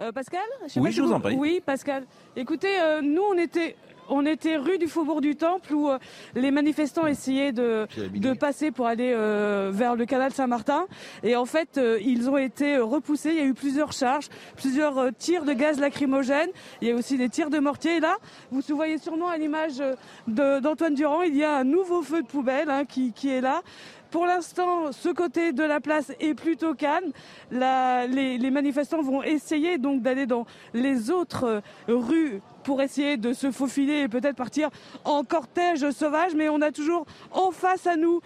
[0.00, 0.40] Euh, Pascal?
[0.66, 1.36] Sais Oui, pas je vous en prie.
[1.36, 2.04] Oui, Pascal.
[2.36, 3.76] Écoutez, nous, on était,
[4.10, 5.98] on était rue du Faubourg du Temple où euh,
[6.34, 10.86] les manifestants essayaient de, de passer pour aller euh, vers le canal Saint-Martin.
[11.22, 13.30] Et en fait, euh, ils ont été repoussés.
[13.30, 16.50] Il y a eu plusieurs charges, plusieurs tirs de gaz lacrymogène.
[16.82, 17.96] Il y a aussi des tirs de mortier.
[17.96, 18.16] Et là,
[18.50, 19.82] vous voyez sûrement à l'image
[20.26, 23.62] d'Antoine Durand, il y a un nouveau feu de poubelle hein, qui, qui est là.
[24.10, 27.12] Pour l'instant, ce côté de la place est plutôt calme.
[27.52, 33.52] Les, manifestants vont essayer donc d'aller dans les autres euh, rues pour essayer de se
[33.52, 34.68] faufiler et peut-être partir
[35.04, 36.34] en cortège sauvage.
[36.34, 38.20] Mais on a toujours en face à nous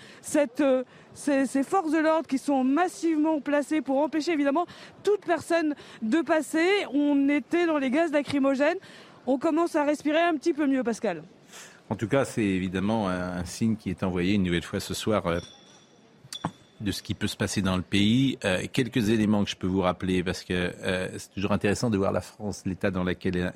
[0.60, 4.64] euh, ces, ces forces de l'ordre qui sont massivement placées pour empêcher évidemment
[5.02, 6.66] toute personne de passer.
[6.94, 8.78] On était dans les gaz lacrymogènes.
[9.26, 11.22] On commence à respirer un petit peu mieux, Pascal.
[11.90, 14.94] En tout cas, c'est évidemment un, un signe qui est envoyé une nouvelle fois ce
[14.94, 15.38] soir euh,
[16.84, 18.38] de ce qui peut se passer dans le pays.
[18.44, 21.96] Euh, quelques éléments que je peux vous rappeler, parce que euh, c'est toujours intéressant de
[21.98, 23.52] voir la France, l'état dans lequel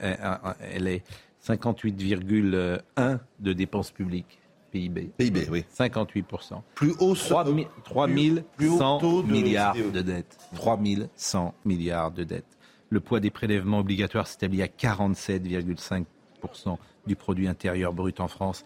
[0.61, 1.03] elle, est.
[1.47, 4.39] 58,1 de dépenses publiques.
[4.73, 5.11] PIB.
[5.17, 5.65] PIB, oui.
[5.79, 6.61] 58%.
[6.75, 7.67] Plus haut, 3, euh, plus-
[8.57, 9.93] plus haut 100 taux de milliards l'OCDE.
[9.93, 10.37] de dettes.
[10.57, 12.45] 3100 milliards de dettes.
[12.91, 18.65] Le poids des prélèvements obligatoires s'établit à 47,5% du produit intérieur brut en France,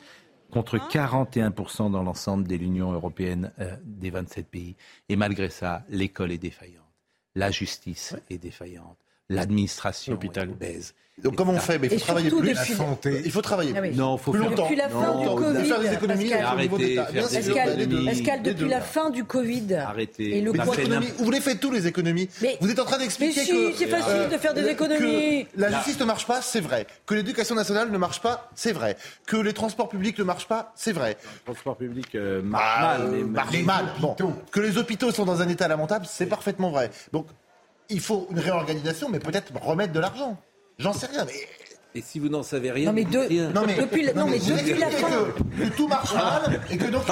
[0.52, 4.76] contre 41% dans l'ensemble de l'Union européenne euh, des 27 pays.
[5.08, 6.84] Et malgré ça, l'école est défaillante,
[7.34, 8.98] la justice est défaillante,
[9.28, 10.94] l'administration obèse.
[11.22, 12.52] Donc comment on fait Mais Il Et faut travailler plus.
[12.54, 13.22] La santé.
[13.24, 13.90] Il faut travailler Ah oui.
[13.90, 13.98] plus.
[13.98, 14.62] Non, faut plus faire- longtemps.
[14.64, 17.04] Depuis la fin Non, du Covid, faire des économies Arrêtez, d'État.
[17.04, 20.38] faire Bien des sûr, Pascal, les Les depuis la fin du Covid Arrêtez.
[20.38, 22.30] et le économies, vous les faites tous les économies.
[22.40, 24.68] Mais- vous êtes en train d'expliquer Mais si, que c'est facile de faire des que
[24.68, 25.46] économies.
[25.54, 26.86] la justice ne marche pas, c'est vrai.
[27.04, 28.96] Que l'éducation nationale ne marche pas, c'est vrai.
[29.26, 31.18] Que les transports publics ne marchent pas, c'est vrai.
[32.14, 33.08] Euh, Ah, mal.
[33.12, 33.84] mais euh, marche mal.
[34.00, 34.16] Bon.
[34.50, 36.90] Que les hôpitaux sont dans un état lamentable, c'est parfaitement vrai.
[37.12, 37.26] Donc,
[37.88, 40.36] il faut une réorganisation, mais peut-être remettre de l'argent.
[40.78, 41.32] J'en sais rien, mais.
[41.94, 43.50] Et si vous n'en savez rien, Non, mais vous dites de- rien.
[43.50, 45.10] Non mais, Depuis la- non, mais vous depuis la expliquez fin-
[45.58, 47.02] que, que tout marche mal et que donc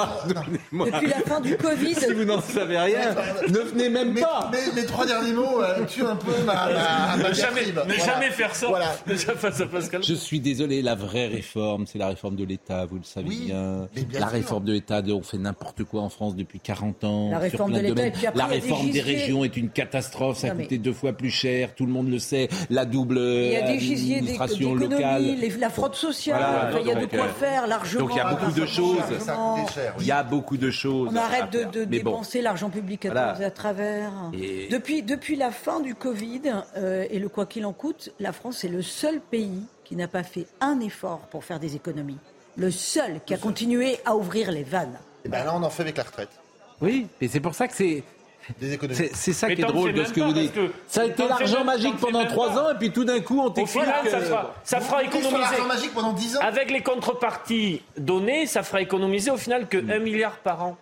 [0.72, 0.84] non.
[0.86, 3.14] Depuis la fin du Covid, Si vous n'en savez rien,
[3.48, 4.50] ne venez même Mais- pas.
[4.50, 7.72] mais les trois derniers mots euh, tuent un peu ma, ma, ma Ne jamais, ne
[7.72, 7.94] Voilà.
[7.98, 8.68] jamais faire ça.
[8.68, 8.96] Voilà.
[9.06, 10.02] Déjà face à Pascal.
[10.02, 13.42] Je suis désolé, la vraie réforme, c'est la réforme de l'État, vous le savez Oui,
[13.48, 13.86] bien.
[14.14, 14.28] La sûr.
[14.28, 17.28] réforme de l'État, on fait n'importe quoi en France depuis 40 ans.
[17.30, 19.02] La sur réforme plein de l'État, la des réforme des gisiers.
[19.02, 22.18] régions est une catastrophe, ça a coûté deux fois plus cher, tout le monde le
[22.18, 22.48] sait.
[22.70, 25.22] La double il y a euh, des administration d'économie, locale.
[25.22, 28.00] les- la fraude sociale, Voilà, il y a de quoi euh, faire largement.
[28.06, 28.96] Donc il y a beaucoup de choses.
[30.00, 31.08] Il y a beaucoup de choses.
[31.12, 33.46] On arrête de, bon, dépenser l'argent public à, Voilà.
[33.46, 34.12] à travers.
[34.32, 36.42] Et- Depuis, depuis la fin du Covid
[36.76, 40.08] euh, et le quoi qu'il en coûte, la France est le seul pays qui n'a
[40.08, 42.18] pas fait un effort pour faire des économies.
[42.56, 44.98] Le seul qui a continué à ouvrir les vannes.
[45.24, 46.30] Et ben là, on en fait avec la retraite.
[46.80, 48.02] Oui, et c'est pour ça que c'est.
[48.60, 49.08] Des économies.
[49.12, 50.52] C'est ça Mais qui est drôle de ce que vous dites.
[50.52, 53.44] que- Ça a été l'argent magique pendant trois ans, et puis tout d'un coup, on
[53.46, 55.38] Au t'explique final, ça que- fera, ça fera économiser.
[55.38, 56.40] l'argent magique pendant 10 ans.
[56.42, 60.76] Avec les contreparties données, ça fera économiser au final que 1 milliard par an.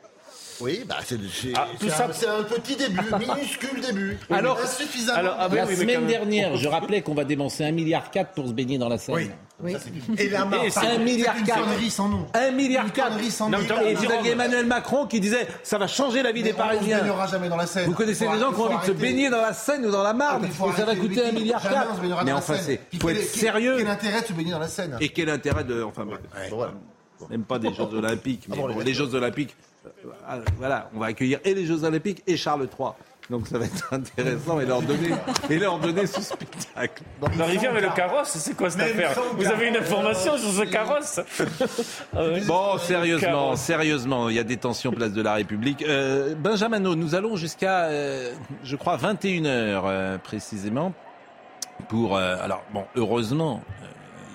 [0.60, 4.18] Oui, bah c'est c'est- Ah, tout c'est ça- un, c'est un petit début, minuscule début.
[4.30, 5.18] Alors, insuffisamment.
[5.18, 8.76] alors ah, la semaine dernière, je rappelais qu'on va dépenser 1,4 milliard pour se baigner
[8.78, 9.14] dans la Seine.
[9.14, 9.30] Oui.
[9.60, 9.74] Oui.
[10.18, 11.60] Et la marque, Et c'est un milliard une quatre.
[11.64, 12.26] connerie sans nom.
[12.32, 13.08] 1 milliard 4.
[13.10, 13.80] connerie sans Non, nom.
[13.86, 16.64] Et vous aviez Emmanuel Macron qui disait ça va changer la vie des Mais on
[16.64, 17.26] ne Parisiens.
[17.28, 17.86] jamais dans la Seine.
[17.86, 20.04] Vous connaissez des gens qui ont envie de se baigner dans la Seine ou dans
[20.04, 22.00] la Marne Il faut et ça va arrêter coûter 1 milliard Jamais on se 4.
[22.02, 23.74] baignera Mais dans la enfin, c'est faut quel- être sérieux.
[23.78, 24.96] Quel intérêt de se baigner dans la Seine?
[25.00, 26.20] Et quel intérêt de enfin bref.
[27.30, 29.77] Même pas des Jeux Olympiques, mais Ah les Jeux Olympiques, ah,
[30.56, 32.90] voilà, on va accueillir et les Jeux Olympiques et Charles III.
[33.30, 35.10] Donc ça va être intéressant et leur donner,
[35.50, 37.02] et leur donner ce spectacle.
[37.36, 40.62] La rivière et le carrosse, c'est quoi cette affaire Vous avez une information sur ce
[40.62, 41.20] carrosse
[42.16, 42.40] Ah ouais.
[42.46, 45.82] Bon, sérieusement, sérieusement, il y a des tensions place de la République.
[45.82, 48.32] Euh, Benjamin, nous allons jusqu'à, euh,
[48.64, 50.94] je crois, 21h euh, précisément.
[51.88, 53.77] Pour, euh, alors, bon, heureusement, euh,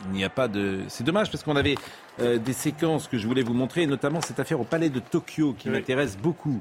[0.07, 0.79] il n'y a pas de.
[0.87, 1.75] C'est dommage parce qu'on avait
[2.19, 5.53] euh, des séquences que je voulais vous montrer, notamment cette affaire au Palais de Tokyo
[5.57, 5.75] qui Oui.
[5.75, 6.59] m'intéresse beaucoup.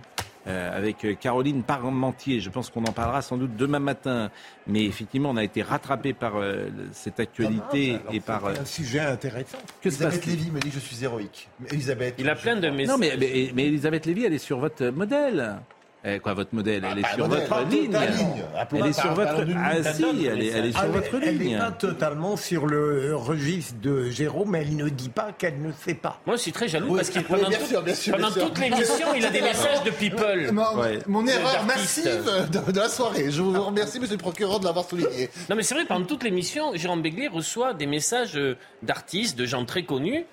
[0.49, 2.41] euh, avec euh, Caroline Parmentier.
[2.41, 4.29] Je pense qu'on en parlera sans doute demain matin.
[4.67, 8.47] Mais effectivement, on a été rattrapé par euh, cette actualité et par.
[8.47, 9.59] euh, un sujet intéressant.
[9.81, 11.49] que Elisabeth Lévy me dit que je suis héroïque.
[11.71, 12.17] Elisabeth.
[12.19, 12.89] Il a plein de messages.
[12.89, 15.61] Non, mais, mais, mais Elisabeth Lévy, elle est sur votre modèle.
[16.05, 17.93] Eh, quoi, votre modèle Elle est bah, sur modèle, votre ligne.
[17.93, 18.43] ligne.
[18.59, 19.45] Appelons Elle est sur votre.
[19.45, 19.85] d'une Ah ligne.
[19.95, 21.53] si, elle est, elle est sur Elle votre elle ligne.
[21.53, 25.71] n'est pas totalement sur le registre de Jérôme, mais elle ne dit pas qu'elle ne
[25.71, 26.21] sait pas.
[26.27, 28.17] Moi, je suis très jaloux Oui, parce qu'il oui, pendant, bien tout- sûr, bien sûr,
[28.17, 30.51] pendant bien toute l'émission, il a des messages de people.
[30.53, 30.99] Mon, Ouais.
[31.07, 33.31] mon erreur massive de, de la soirée.
[33.31, 35.31] Je vous remercie, monsieur le procureur, de l'avoir souligné.
[35.51, 39.47] Non, mais c'est vrai, pendant toute l'émission, Jérôme Béglé reçoit des messages euh, d'artistes, de
[39.47, 40.25] gens très connus,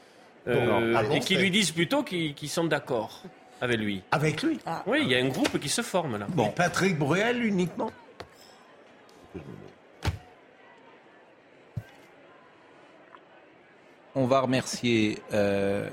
[0.48, 3.22] euh, Bon, et qui lui disent plutôt qu'ils qu'ils sont d'accord
[3.62, 4.02] avec lui.
[4.12, 4.60] Avec lui.
[4.88, 6.28] Oui, il y a un groupe qui se forme là.
[6.30, 6.50] Bon.
[6.50, 7.92] Patrick Bruel uniquement.
[14.16, 15.88] On va remercier euh,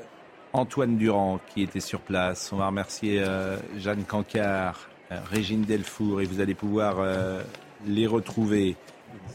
[0.52, 2.50] Antoine Durand qui était sur place.
[2.52, 7.42] On va remercier euh, Jeanne Cancard, euh, Régine Delfour, et vous allez pouvoir euh,
[7.86, 8.76] les retrouver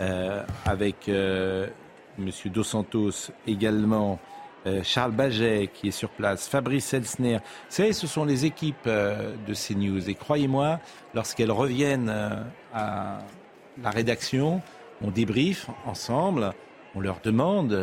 [0.02, 1.68] euh, avec euh,
[2.18, 4.20] Monsieur Dos Santos également.
[4.68, 7.38] Euh, Charles Baget qui est sur place, Fabrice Elsner.
[7.38, 10.10] Vous savez, ce sont les équipes euh, de CNews.
[10.10, 10.80] Et croyez-moi,
[11.16, 12.44] lorsqu'elles reviennent euh,
[12.74, 13.20] à
[13.82, 14.62] la rédaction,
[15.02, 16.54] on débriefe ensemble,
[16.94, 17.76] on leur demande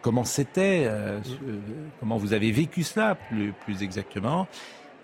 [0.00, 0.90] comment c'était,
[2.00, 4.48] comment vous avez vécu cela plus, plus exactement.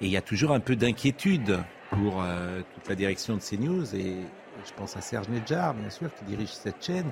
[0.01, 1.59] Et il y a toujours un peu d'inquiétude
[1.93, 3.95] pour euh, toute la direction de CNews.
[3.95, 4.17] Et
[4.67, 7.11] je pense à Serge Nedjar, bien sûr, qui dirige cette chaîne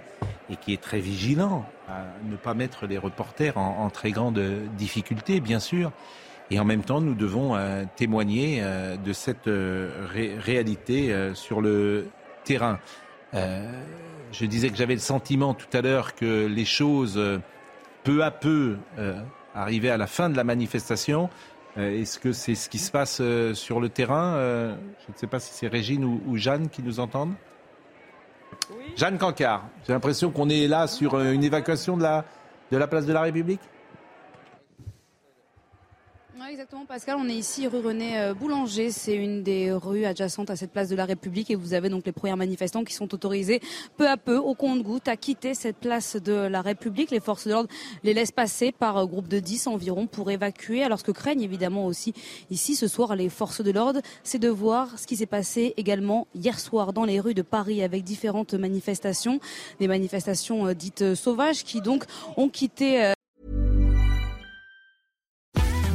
[0.50, 4.40] et qui est très vigilant à ne pas mettre les reporters en, très grande
[4.76, 5.92] difficulté, bien sûr.
[6.50, 12.08] Et en même temps, nous devons euh, témoigner euh, de cette ré- réalité sur le
[12.44, 12.78] terrain.
[13.32, 17.20] Je disais que j'avais le sentiment tout à l'heure que les choses,
[18.02, 18.76] peu à peu,
[19.54, 21.30] arrivaient à la fin de la manifestation.
[21.78, 24.74] Euh, Est-ce que c'est ce qui se passe euh, sur le terrain Euh,
[25.06, 27.34] Je ne sais pas si c'est Régine ou, Jeanne qui nous entendent.
[28.96, 32.24] Jeanne Cancard, j'ai l'impression qu'on est là sur une évacuation de la,
[32.72, 33.60] de la place de la République?
[36.48, 37.16] Exactement, Pascal.
[37.20, 38.90] On est ici rue René euh, Boulanger.
[38.90, 41.50] C'est une des rues adjacentes à cette place de la République.
[41.50, 43.60] Et vous avez donc les premiers manifestants qui sont autorisés
[43.96, 47.10] peu à peu, au compte-goutte, à quitter cette place de la République.
[47.10, 47.68] Les forces de l'ordre
[48.04, 50.82] les laissent passer par euh, groupe de 10 environ pour évacuer.
[50.82, 52.14] Alors ce que craignent évidemment aussi
[52.50, 56.26] ici ce soir les forces de l'ordre, c'est de voir ce qui s'est passé également
[56.34, 59.40] hier soir dans les rues de Paris avec différentes manifestations.
[59.78, 62.04] Des manifestations euh, dites sauvages qui donc
[62.36, 63.12] ont quitté